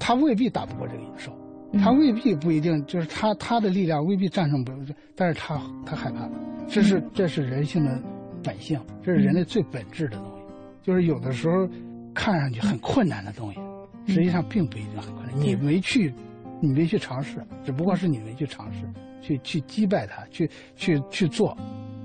[0.00, 1.30] 她未必打不过这个野兽，
[1.78, 4.78] 他未必不一定，就是他他的力量未必战胜不了，
[5.16, 6.28] 但是他他害怕，
[6.68, 8.02] 这是这是人性的
[8.42, 10.42] 本性，这是人类最本质的东西，
[10.82, 11.68] 就是有的时候
[12.14, 13.60] 看上去很困难的东西，
[14.06, 16.12] 实际上并不一定很困难，你没去，
[16.60, 18.80] 你没去尝试，只不过是你没去尝试，
[19.20, 21.56] 去去击败他，去去去做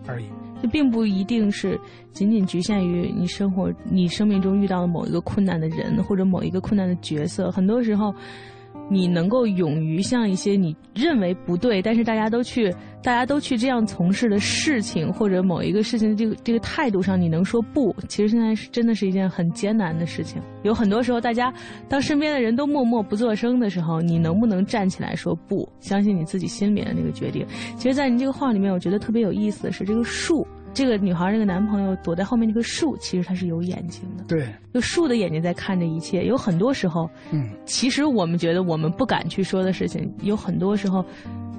[0.08, 0.26] 而已。
[0.62, 1.80] 这并不一定是
[2.12, 7.52] 仅仅局限于你生活、你生命中遇到的某一个困难的人或者某一个困难的角色。
[7.52, 8.12] 很多时候，
[8.90, 12.74] 你能够勇于像一些你认为不对，但是大家都去。
[13.04, 17.96] 大家都去这样从事的事情，或者某一个事情这个这个态度上，你能说不？
[18.10, 20.42] 其实现在是真的是一件很艰难的事情。
[20.64, 21.54] 有很多时候，大家
[21.88, 25.70] 当身边的人都默默不作声的时候，你能不能站起来说不？
[25.80, 27.46] 相信你自己心里的那个决定。
[27.78, 34.24] 其实，在你这个话里面，我觉得特别有意思的是，这个树，这个女孩这个男朋友躲在后面那棵树，其实他是有眼睛的。
[34.26, 36.26] 对，就树的眼睛在看着一切。
[36.26, 41.04] 有很多时候，嗯，其实我们觉得我们不敢去说的事情，有很多时候。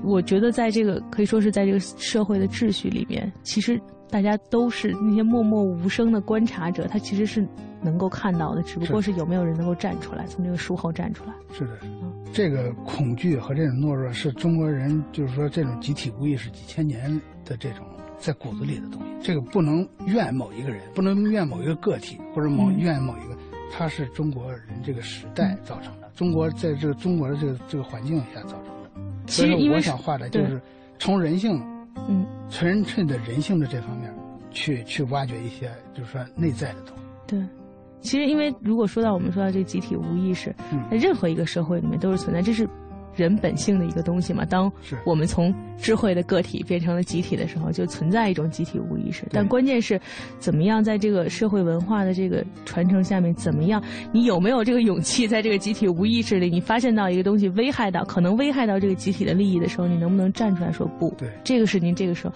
[0.04, 7.44] 我觉得，在这个可以说是在这个社会的秩序里面，其实大家都是那些默默无声的观察者，他其实是
[7.82, 11.32] 能够看到的，只不过是有没有人能够站出来，从这个树后站出来。
[11.52, 11.78] 是的，
[12.32, 17.10] 这个恐惧和这种懦弱是中国人，就是说这种集体无意识几千年
[17.44, 17.84] 的这种
[18.18, 19.08] 在骨子里的东西。
[19.20, 23.36] 这个不能怨某一个人，不能怨某一个个体，或者某怨某一个，
[23.72, 28.90] 他是中国人这个时代造成的，中国在这个中国的这个这个环境下造成的。
[29.26, 30.60] 其实，我想画的就是
[30.98, 31.60] 从人性，
[32.08, 34.12] 嗯，纯粹的人性的这方面，
[34.50, 37.02] 去去挖掘一些，就是说内在的东西。
[37.26, 37.40] 对，
[38.00, 40.54] 其实因为如果说到我们说到这个集体无意识，
[40.90, 42.68] 在任何一个社会里面都是存在，这是。
[43.18, 44.70] 人本性的一个东西嘛，当
[45.04, 49.26] 我们从智慧的个体变成了集体的时候，就存在一种集体无意识。
[49.30, 50.00] 但关键是，
[50.38, 61.10] 怎么样在这个社会文化的这个传承下面，怎么样，你有没有这个勇气，在这个集体无意识里，你发现到一个东西危害到，可能危害到这个集体的利益的时候，你能不能站出来说不？
[61.18, 62.34] 对，这个是您这个时候，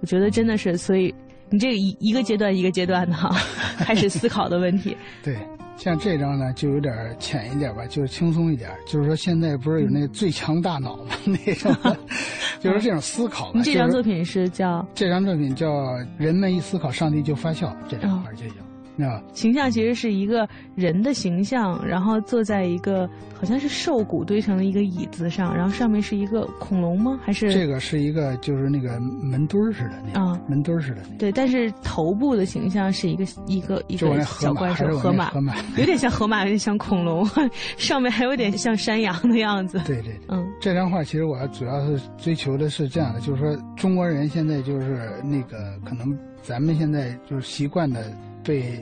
[0.00, 1.14] 我觉得真的是，所以
[1.50, 3.30] 你这个一一个阶段一个阶段的哈，
[3.78, 4.96] 开始思考的问题。
[5.22, 5.36] 对。
[5.76, 8.70] 像这张呢，就有点浅一点吧，就轻松一点。
[8.86, 11.14] 就是说，现在不是有那最强大脑吗？
[11.26, 11.74] 那种，
[12.60, 13.52] 就是这种思考。
[13.62, 14.86] 这张作品是叫？
[14.94, 15.68] 这张作品叫
[16.16, 17.68] 《人们一思考，上帝就发笑》。
[17.88, 18.54] 这两块就叫。
[18.98, 27.18] 啊，形象其实是一个人的形象，然后坐在一个好像是兽骨堆成的一个椅子上，然后上面是一个恐龙吗？
[27.22, 31.16] 还是这个是一个就是那个门墩儿似的那啊，门墩儿似的那个。
[31.18, 37.28] 对，但是头部的形象是一个一个一个小怪兽，河马，河马有点像河马，有点像恐龙，
[37.76, 39.80] 上面还有点像山羊的样子。
[39.86, 48.04] 对对，嗯，这张画其实我主要是追求的是这样的，就是说中国人现在就是那个可能咱们现在就是习惯的。
[48.44, 48.78] 被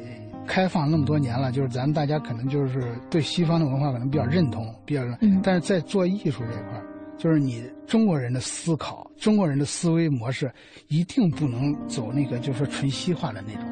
[0.46, 5.02] 开放那么多年了，就是咱们大家可能就是对西方的文化可能比较认同，比较，
[5.42, 6.82] 但是在做艺术这一块
[7.16, 10.52] 就是你中国人的思考，中国人的思维模式
[10.88, 13.64] 一定不能走那个就是说纯西化的那种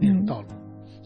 [0.00, 0.48] 那种道路。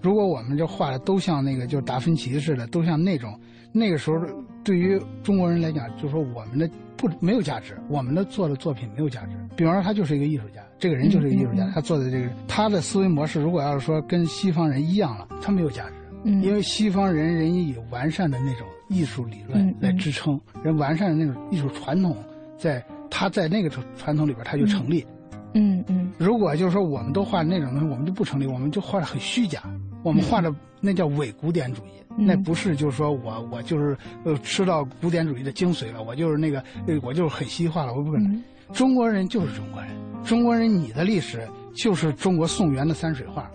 [0.02, 3.38] 如果我们这画的都像那个就是达芬奇似的，都像那种，
[3.70, 4.18] 那个时候
[4.64, 9.36] 对于中国人来讲，就是说我们的不没有价值，我们的做的作品没有价值。
[9.54, 10.62] 比方说，他就是一个艺术家。
[10.80, 15.92] 这个人就是个艺术家，他做的这个，他的思维模式，如果要是说跟西方人一样了，他没有价值。
[16.24, 22.16] 嗯，因为西方人人以完善的那种艺术理论来支撑，人完善的那种艺术传统，
[22.58, 25.06] 在他在那个传统里边他就成立。
[25.54, 26.10] 嗯嗯。
[26.18, 29.62] 如果就是说我们都画那种东西，我们就不成立，我们就画的很虚假，
[30.02, 36.62] 我们画的那叫伪古典主义，那不是就是说我我就是呃吃到古典主义的精髓了，我就是那个
[37.02, 38.42] 我就是很西化了，我不可能。
[38.72, 39.90] 中国人就是中国人。
[40.24, 43.50] 中国人，你的历史就是中国宋元的山水画，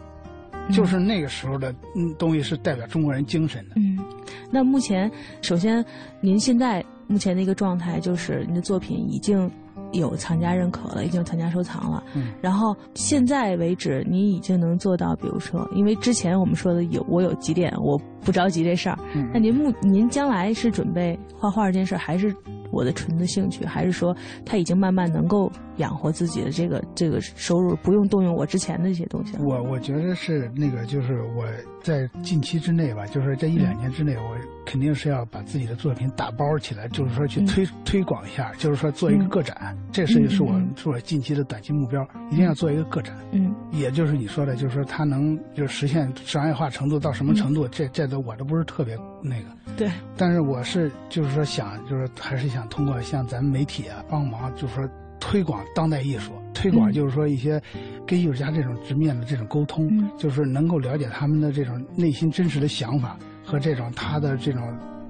[0.71, 3.75] 就是那个时候的嗯东西是代表中国人精神的。
[3.75, 3.97] 嗯，
[4.51, 5.09] 那目前，
[5.41, 5.83] 首先，
[6.21, 9.49] 您现在目前的一个状态就是您的作品已经
[9.93, 12.03] 有藏家认可了，已经有藏家收藏了。
[12.13, 12.33] 嗯。
[12.41, 18.97] 然后现在为止，您已经能做到，比如说，因为之前我们说的有我有几点，我不着急这事儿。
[19.13, 19.29] 嗯。
[19.33, 22.35] 那您目您将来是准备画画这件事儿，还是？
[22.71, 24.13] 我的纯的兴趣，还是说
[24.45, 29.37] 他已经慢慢能够养活自己的这个这个收入，不用动用我之前的一些东西。
[29.37, 31.45] 我我觉得是那个，就是我
[31.81, 39.77] 在近期之内吧，就是这一两年之内，我肯定是要把自己的作品打包起来，就是说去推推广一下，就是说做一个个展。
[39.91, 43.15] 这是是我是我近期的短期目标，一定要做一个个展。
[43.31, 49.45] 嗯，也就是你说的，就是说它能就实现商业化程度到什么程度，这这都我都不是特别那个。
[49.77, 49.89] 对。
[50.17, 52.65] 但是我是就是说想，就是还是想。
[52.67, 54.89] 通过像咱们媒体啊帮忙，就是说
[55.27, 57.59] 推广当代艺术，推广就是说一些
[58.05, 64.61] 跟艺术家这种直面的这种沟通，就是能够了解他们的这种内心真实的想法和这种他的这种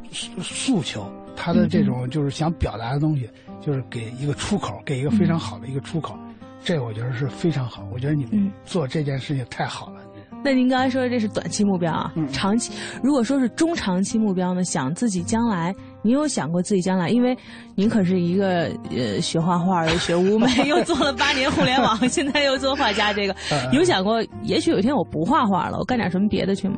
[0.09, 1.05] 诉求，
[1.35, 6.17] 他的这种就是想表达的东西，就是给一个出口，给一个非常好的一个出口，
[6.63, 7.85] 这我觉得是非常好。
[7.91, 9.99] 我觉得你们做这件事情太好了。
[10.45, 12.71] 那您刚才说的这是短期目标啊，长期
[13.03, 15.75] 如果说是中长期目标呢，想自己将来。
[16.05, 17.09] 你有想过自己将来？
[17.09, 17.35] 因为
[17.73, 23.11] 您可是一个呃学画画又学舞美， 又做了八年互联网， 现在又做画家。
[23.11, 23.35] 这个
[23.71, 26.77] 有想过，也许有一天我不画画了，我干点什么别的去吗？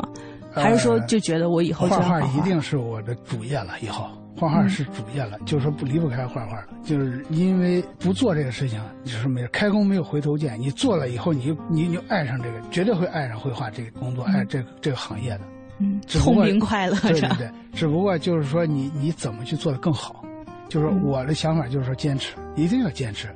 [0.54, 3.74] 还是说就觉得我以后画画一定是我的主业了？
[3.82, 4.08] 以后
[4.38, 6.68] 画画是主业了，就是说不离不开画画了。
[6.86, 10.58] 就是因为不做这个事情，就是没开弓没有回头箭。
[10.58, 15.42] 你做了以后，你你就爱上这个，绝对会爱上绘画这个工作，爱这个这个行业的。
[15.80, 20.24] 嗯，聪明快乐，对对对，只不过就是说你你怎么去做的更好，
[20.70, 23.28] 就是我的想法就是说坚持，一定要坚持，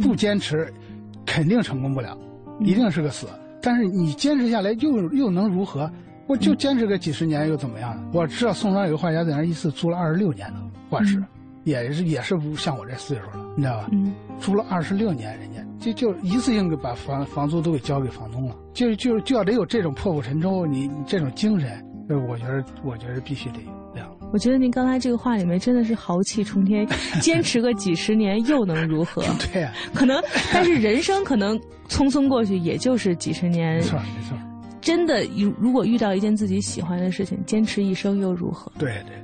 [0.00, 0.72] 不坚持，
[1.26, 2.16] 肯定成功不了，
[2.60, 3.26] 一定是个死。
[3.60, 5.90] 但是你坚持下来又又能如何？
[6.26, 7.98] 我就坚持个几十年又怎么样？
[8.12, 11.22] 我知道宋庄有个画家在那一次租了二十六年的画室，
[11.64, 13.88] 也是也是不像我这岁数了，你知道吧？
[13.92, 18.56] 嗯，租了二十六年，人家就就一次性给把房房租都给交给房东了。
[18.72, 21.70] 就就就要得有这种破釜沉舟，你你这种精神，
[22.08, 24.02] 呃，我觉得我觉得必须得有。
[24.32, 26.84] 我觉得您刚才这个话里面真的是豪气冲天，
[27.22, 29.22] 坚持个几十年又能如何？
[29.52, 30.20] 对啊，可能，
[30.52, 31.56] 但是人生可能
[31.88, 33.76] 匆匆过去，也就是几十年。
[33.76, 34.36] 没错没错。
[34.80, 38.72] 真的，如如果遇到一件自己喜欢的事情，坚持一生又如何？
[38.76, 39.14] 对对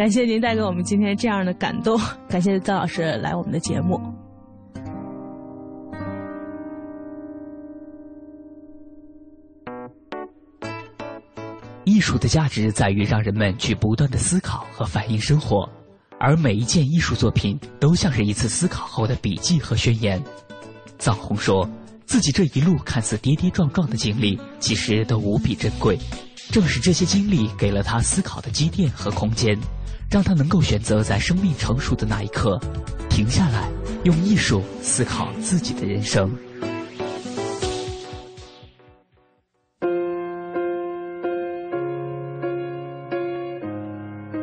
[0.00, 4.00] 感谢您带给我们今天这样的感动， 感谢曾老师来我们的节目。
[11.84, 15.68] 艺术的价值在于让人们去不断的思考和反映生活，
[16.18, 20.18] 而每一件艺术作品都像是一次思考后的笔记和宣言。
[20.98, 21.68] 臧洪说
[22.06, 25.98] 自己这一路看似跌跌撞撞的经历，其实都无比珍贵。
[26.50, 29.56] 正是这些经历给了他思考的积淀和空间，
[30.10, 32.60] 让他能够选择在生命成熟的那一刻，
[33.08, 33.68] 停下来，
[34.02, 36.28] 用艺术思考自己的人生。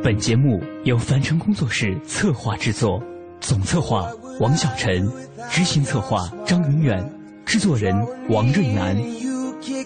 [0.01, 3.03] 本节目由凡尘工作室策划制作，
[3.41, 4.07] 总策划
[4.39, 5.05] 王小晨，
[5.51, 7.13] 执行策划张云远，
[7.45, 7.93] 制作人
[8.29, 8.95] 王瑞南。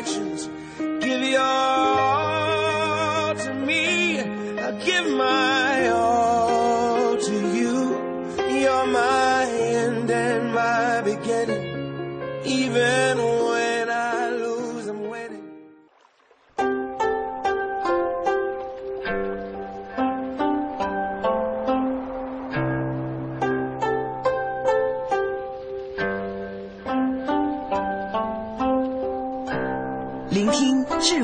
[0.00, 0.48] Imperfections.
[0.78, 4.20] Give your all to me.
[4.20, 5.49] I give my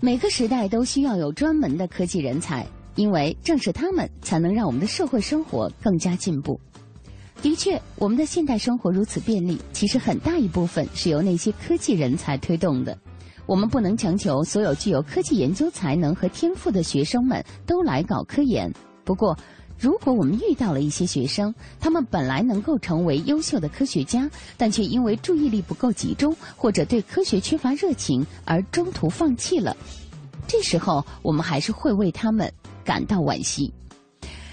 [0.00, 6.60] 每个时代都需要有专门的科技人才，因为正是他们才能让我们的社会生活更加进步。
[7.42, 12.96] 的确，我们的现代生活如此便利，其实很大一部分是由那些科技人才推动的。
[13.44, 18.72] 我们不能强求所有具有科技研究才能和天赋的学生们都来搞科研。
[19.04, 19.36] 不过，
[19.78, 29.76] 如果我们遇到了一些学生，他们本来能够成为优秀的科学家，但却因为注意力不够集中或者对科学缺乏热情而中途放弃了，
[30.48, 32.52] 这时候我们还是会为他们
[32.84, 33.72] 感到惋惜。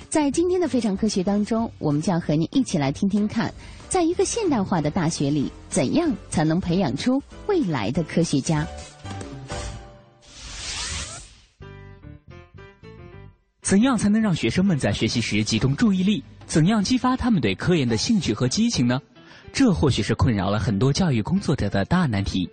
[0.07, 3.53] 在今天的非常科学当中，我们将和你一起来听听看，
[3.89, 8.65] 在一个现代化的大学里，怎样才能培养出未来的科学家？
[13.65, 16.23] 怎样才能让学生们在学习时集中注意力？
[16.45, 19.01] 怎样激发他们对科研的兴趣和激情呢？
[19.51, 22.47] 这或许是困扰了很多教育工作者的大难题。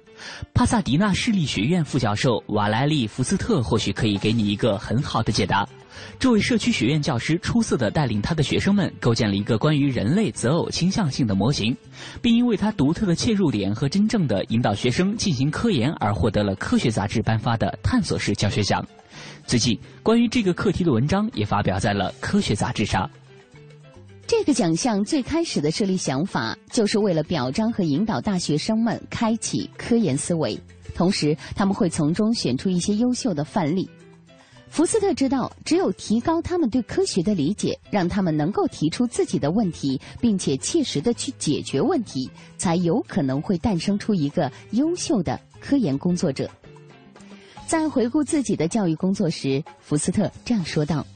[0.54, 5.68] 帕萨迪纳市立学院副教授瓦莱利·福斯特或许可以给你一个很好的解答。
[6.18, 11.76] 这位社区学院教师出色地带领他的学生们构建了一个关于人类择偶倾向性的模型，
[12.20, 18.84] 并因为他独特的切入点和真正的引导学生进行科研而获得了科学杂志颁发的探索式教学奖。
[19.46, 23.10] 最近，关于这个课题的文章也发表在了科学杂志上。
[24.26, 30.58] 这个奖项最开始的设立想法，就是为了表彰和引导大学生们开启科研思维，
[30.94, 33.86] 同时他们会从中选出一些优秀的范例。
[34.72, 46.48] 福斯特知道，只有提高他们对科学的理解，让他们能够提出自己的问题，并且切实的去解决问题，才有可能会诞生出一个优秀的科研工作者。
[47.66, 51.06] 在回顾自己的教育工作时，福斯特这样说道。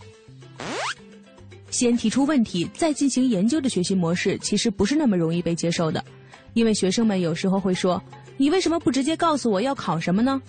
[1.71, 6.05] 先提出问题，再进行研究的学习模式，其实不是那么容易被接受的，
[6.53, 8.03] 因为学生们有时候会说
[8.37, 10.43] ：“你为什么不直接告诉我要考什么呢？”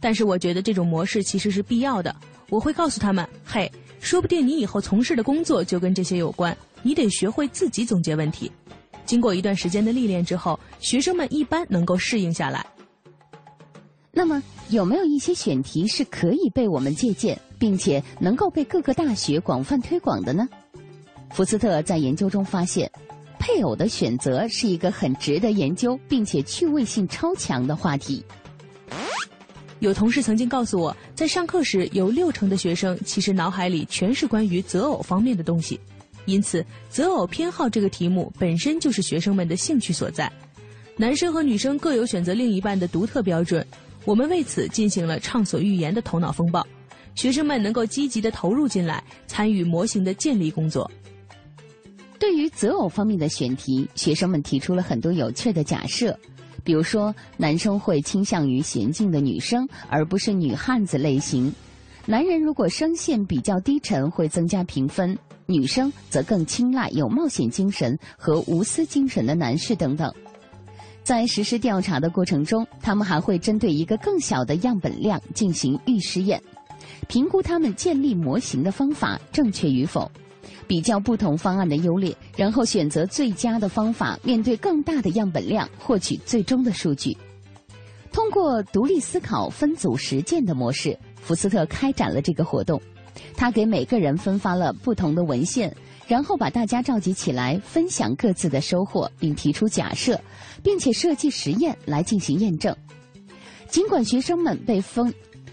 [0.00, 2.14] 但是我觉得这种模式其实是必要的。
[2.48, 3.70] 我会告诉他们：“嘿，
[4.00, 8.50] 说不定你以后从事的工作就跟这些有关，你得学会自己总结问题。”
[9.04, 12.66] 经过一段时间的历练之后，学生们一般能够适应下来。
[14.10, 20.46] 那么，有没有一些选题是可以被我们借鉴，并且能够被各个大学广泛推广的呢？
[21.30, 22.90] 福斯特在研究中发现，
[23.38, 28.24] 配偶的选择是一个很值得研究并且趣味性超强的话题。
[29.80, 35.78] 有同事曾经告诉我，在上课时有六成的学生其实脑海里全是关于择偶方面的东西，
[36.24, 40.30] 因此择偶偏好这个题目本身就是学生们的兴趣所在。
[40.96, 43.64] 男生和女生各有选择另一半的独特标准，
[44.04, 46.66] 我们为此进行了畅所欲言的头脑风暴，
[47.14, 50.90] 学生们能够积极的投入进来，参与模型的建立工作。
[52.18, 56.18] 对于择偶方面的选题，学生们提出了很多有趣的假设。
[56.68, 61.50] 比如说，男生会倾向于娴静的女生，而不是女汉子类型；
[62.04, 65.16] 男人如果声线比较低沉，会增加评分；
[65.46, 70.12] 女生则更青睐有冒险精神和无私精神的男士等等。
[71.02, 76.38] 在实施调查的过程中，他们还会针对一个更小的样本量进行预试验，
[77.08, 80.12] 评估他们建立模型的方法正确与否。
[80.68, 87.16] 比较不同方案的优劣，然后选择最佳的方法，面对更大的样本量，获取最终的数据。
[88.12, 92.80] 通过独立思考、分组实践的模式，福斯特开展了这个活动。
[93.34, 95.74] 他给每个人分发了不同的文献，
[96.06, 100.20] 然后把大家召集起来，分享各自的收获，并提出假设，
[100.62, 102.74] 并且设计实验来进行验证。
[103.68, 105.12] 尽管学生们被分，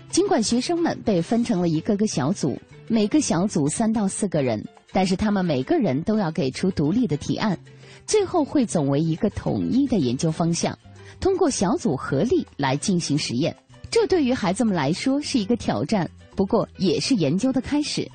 [0.09, 2.57] 尽管学生们被分成了一个个小组，
[2.87, 4.63] 每个小组三到四个人。
[4.95, 7.59] 但是他们每个人都要给出独立的提案，
[8.07, 10.79] 最后汇总为一个统一的研究方向，
[11.19, 13.53] 通过小组合力来进行实验。
[13.91, 18.09] 这对于孩子们来说是一个挑战，不过也是研究的开始。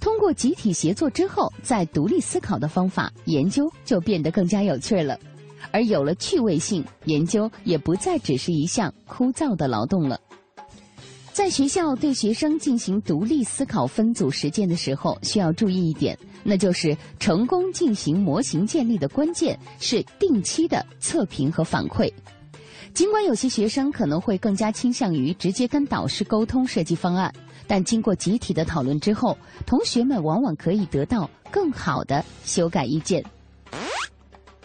[0.00, 5.18] 通过集体协作之后，再独立思考的方法，研究就变得更加有趣了。
[5.70, 10.18] 而有了趣味性，研究也不再只是一项枯燥的劳动了。
[11.36, 22.10] 在学校对学生进行独立思考分组实践的时候，需要注意一点，那就是成功进行模型建立的关键是定期的测评和反馈。
[22.94, 27.30] 尽管有些学生可能会更加倾向于直接跟导师沟通设计方案，
[27.66, 33.22] 但经过集体的讨论之后，同学们往往可以得到更好的修改意见。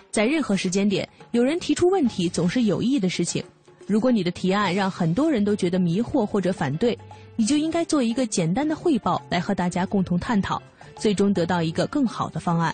[0.09, 3.43] 在任何时间点，有人提出问题总是有益的事情。
[3.91, 6.97] 如果你的提案让很多人都觉得迷惑或者反对，
[7.35, 10.61] 你就应该做一个简单的汇报来和大家共同探讨，
[10.95, 12.73] 最终得到一个更好的方案。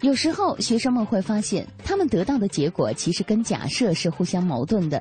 [0.00, 5.00] 有时候学生们会发现，他们得到的结果其实跟假设是互相矛盾的。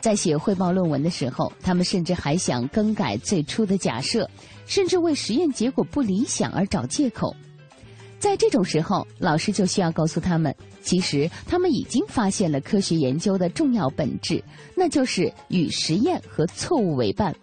[0.00, 4.28] 在写汇报论文的时候，他们甚至还想更改最初的假设，
[4.66, 7.32] 甚至为实验结果不理想而找借口。
[8.22, 14.40] 在这种时候，老师就需要告诉他们，其实他们已经发现了科学研究的重要本质，
[14.76, 17.34] 那就是与实验和错误为伴。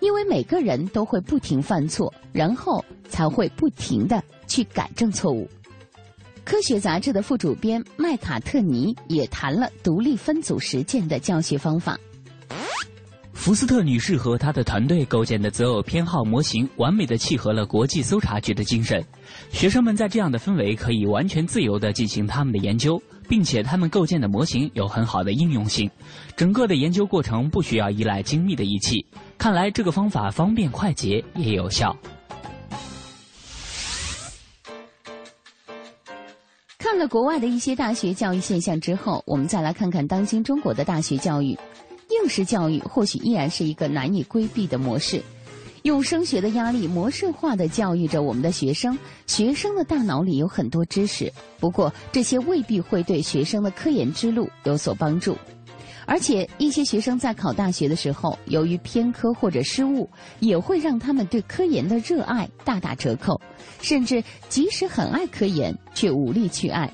[0.00, 5.48] 因为每个人都会不停犯错，然后才会不停的去改正错误。
[6.44, 11.98] 科学杂志的副主编麦卡特尼也谈了独立分组实践的教学方法。
[13.32, 19.04] 福斯特女士和她的团队构建的择偶偏好模型，完美的契合了国际搜查局的精神。
[19.50, 25.90] 学生们在这样的氛围可以完全自由地进行他们的研究，并且他们构建的模型有很好的应用性。
[26.36, 29.04] 整个的研究过程不需要依赖精密的仪器。
[29.38, 31.96] 看来这个方法方便快捷也有效。
[36.78, 41.58] 看了国外的一些大学教育现象之后，我们再来看看当今中国的大学教育。
[42.20, 45.22] 应试教育或许依然是一个难以规避的模式，
[45.82, 48.96] 用升学的压力模式化的教育着我们的学生。
[49.26, 55.36] 学生的大脑里有很多知识，不过这些未必会对学生的科研之路有所帮助。
[56.04, 60.10] 而且一些学生在考大学的时候，由于偏科或者失误，
[60.40, 63.40] 也会让他们对科研的热爱大打折扣，
[63.80, 66.92] 甚至即使很爱科研，却无力去爱。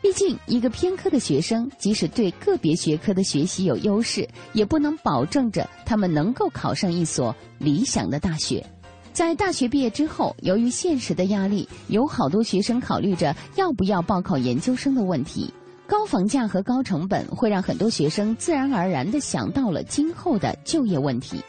[0.00, 8.64] 毕竟，一个偏科的学生，即使对个别学科的学习有优势，也不能保证着他们能够考上一所理想的大学。
[9.12, 15.52] 在大学毕业之后，由于现实的压力，有好多学生考虑着要不要报考研究生的问题。
[15.88, 21.42] 高房价和高成本会让很多学生自然而然地想到了今后的就业问题。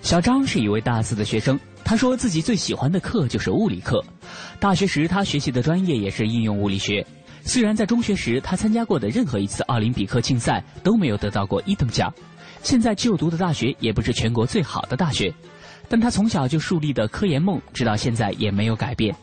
[0.00, 4.04] 小张是一位大四的学生，他说自己最喜欢的课就是物理课。
[4.60, 7.06] 大学时，他学习的专业也是应用物理学。
[7.44, 12.12] 虽然在中学时，他参加过的任何一次奥林匹克竞赛都没有得到过一等奖，
[12.62, 15.32] 现在就读的大学也不是全国最好的大学，
[15.88, 19.14] 但他从小就树立的科研梦，直到现在也没有改变。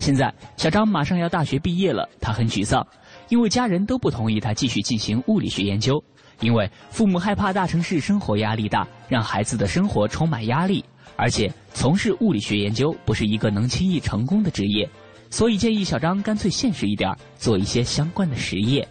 [0.00, 2.84] 现在，小张马上要大学毕业了，他很沮丧，
[3.28, 6.02] 因为家人都不同意他继续进行物理学研究，
[6.40, 10.84] 因为父母害怕大城市生活压力大，让孩子的生活充满压力。
[11.20, 14.88] 而且从事物理学研究不是一个能轻易成功的职业，
[15.28, 18.88] 所以建议小张干脆现实一点，做一些相关的实验。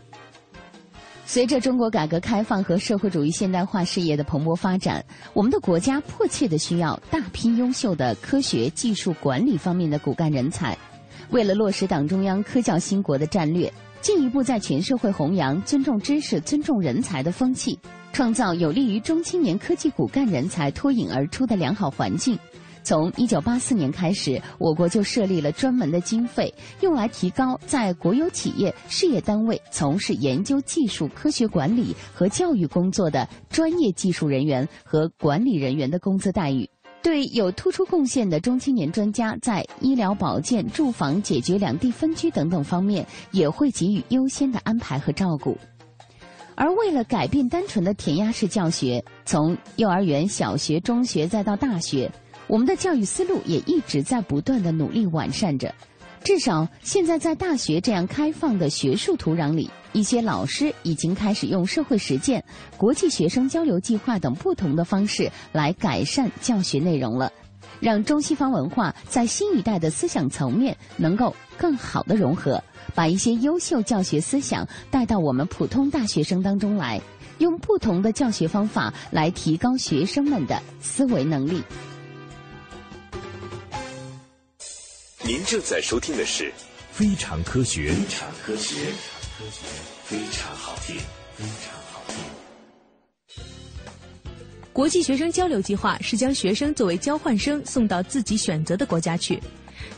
[1.25, 5.03] 随着中国改革开放和社会主义现代化事业的蓬勃发展，
[5.34, 10.77] 我们的国家迫切的需要大批优秀的科学技术管理方面的骨干人才。
[11.32, 13.71] 为了落实党中央科教兴国的战略，
[14.01, 17.77] 进一步在全社会弘扬尊重知识、尊重人才的风气，
[18.12, 22.38] 创造有利于中青年科技骨干人才脱颖而出的良好环境。
[22.82, 26.51] 从一九八四年开始，我国就设立了专门的经费，
[26.82, 36.68] 用来提高在国有企业、事业单位从事研究、技术、科学管理和教育工作的专业技术人员和管理人员的工资待遇。
[37.01, 45.55] 对有突出贡献的中青年专家，在医疗保健、住房解决两地分居等等方面，也会给予优先的安排和照顾。
[46.60, 52.12] 而为了改变单纯的填鸭式教学，从幼儿园、小学、中学再到大学。
[52.47, 55.74] 我们的教育思路也一直在不断的努力完善着，
[56.22, 62.43] 至少现在在大学这样开放的学术土壤里，一些老师已经开始用社会实践、
[62.76, 67.32] 国际学生交流计划等不同的方式来改善教学内容了，
[67.80, 72.63] 让中西方文化在新一代的思想层面能够更好的融合，
[72.93, 77.01] 把一些优秀教学思想带到我们普通大学生当中来，
[77.38, 81.63] 用不同的教学方法来提高学生们的思维能力。
[85.24, 86.45] 您正在收听的是
[86.91, 88.76] 《非常科学》，非常科学，
[89.38, 89.65] 科学
[90.05, 90.95] 非常好听，
[91.38, 91.78] 非常
[94.80, 99.38] 国际学生交流计划是将学生作为交换生送到自己选择的国家去，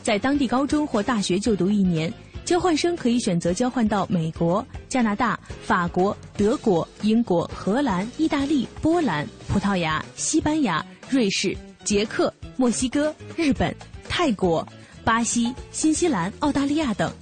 [0.02, 2.12] 在当地高中或大学就读一年。
[2.44, 13.72] 交换生可以选择交换到美国、加拿大、法国、德国、英国、荷兰、意大利、波兰、葡萄牙、西班牙、瑞士、捷克、墨西哥、日本、
[14.08, 14.66] 泰国。
[15.04, 17.12] 巴西、新西兰、澳大利亚等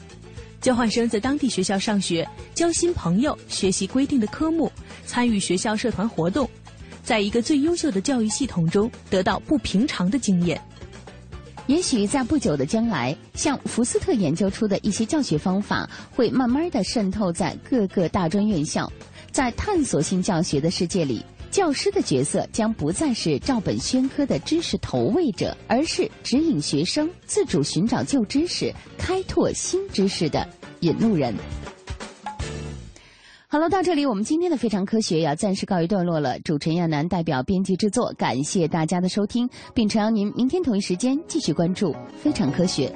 [0.62, 4.72] 交换生在当地学校上学，交新朋友，学习规定的科目，
[5.04, 6.48] 参与学校社团活动，
[7.10, 10.62] 在一个最优秀的教育系统中得到不平常的经验。
[11.66, 18.88] 也许在不久的将来，像福斯特研究出的一些教学方法，会慢慢的渗透在各个大专院校，
[19.32, 21.20] 在探索性教学的世界里。
[21.50, 30.48] 教师的角色将不再是照本宣科的知识投喂者，而是指引学生自主寻找旧知识、开拓新知识的
[30.78, 31.34] 引路人。
[33.52, 36.38] 好了，到这里我们今天的非常科学要暂时告一段落了。
[36.44, 42.86] 主持人亚楠代表编辑制作，感谢大家的收听，并诚邀您明天同一时间继续关注非常科学。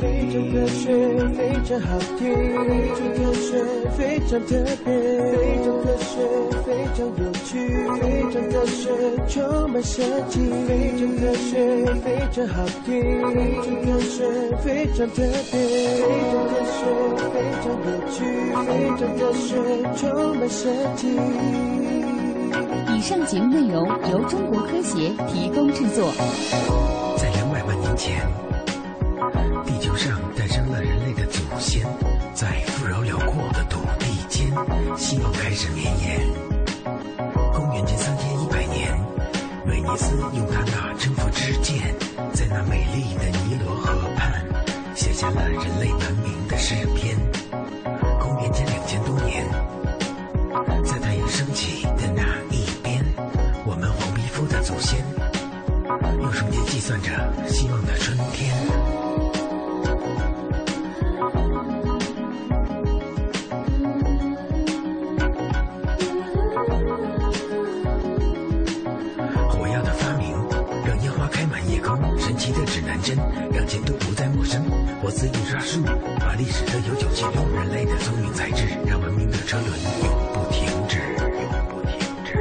[0.00, 2.32] 非常科学，非常好听，
[2.68, 3.64] 非常科学，
[3.96, 4.94] 非常特别，
[5.32, 6.22] 非常科学，
[6.62, 8.23] 非常有趣，
[8.64, 8.88] 科学，
[9.28, 12.96] 充满设计，非常科学，非常好听，
[13.28, 14.24] 非常科学，
[14.62, 16.80] 非常特别，非常科学，
[17.28, 18.24] 非常有趣，
[18.64, 19.52] 非常科学，
[19.94, 20.02] 充
[20.38, 21.02] 满设计。
[22.96, 26.10] 以上节目内容由中国科协提供制作。
[27.18, 28.26] 在两百万年前。
[29.66, 31.86] 地球上诞生了人类的祖先，
[32.32, 34.48] 在富饶辽阔的土地间，
[34.96, 36.20] 希望开始绵延。
[37.52, 38.13] 公元前三
[40.34, 41.94] 用他那征服之剑，
[42.32, 44.44] 在那美丽的尼罗河畔，
[44.96, 45.88] 写下了人类
[75.14, 75.80] 自印刷术，
[76.18, 77.30] 把历史的悠久记录。
[77.54, 79.70] 人类的聪明才智，让文明的车轮
[80.02, 81.30] 永不停止，永
[81.70, 82.34] 不停止。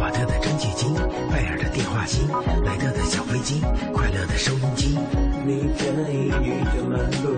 [0.00, 0.92] 瓦特的蒸汽机，
[1.30, 2.26] 拜尔的电话机，
[2.64, 3.60] 莱特的小飞机，
[3.94, 4.98] 快乐的收音机。
[5.46, 7.30] 你可以宇宙漫步，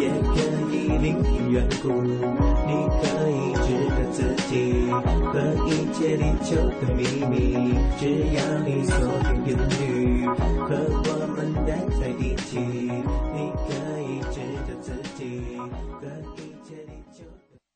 [0.00, 0.42] 也可
[0.74, 2.02] 以聆听远古。
[2.02, 3.37] 你可以
[5.02, 5.32] 和
[5.66, 7.34] 一切地球的秘密，
[7.98, 8.02] 只
[8.34, 10.68] 要你锁定频率和
[11.04, 11.68] 我们待
[11.98, 12.48] 在一起，
[13.34, 13.36] 你
[13.66, 13.68] 可
[14.00, 14.36] 以制
[14.66, 14.86] 造自
[15.16, 15.20] 己
[16.00, 16.47] 的。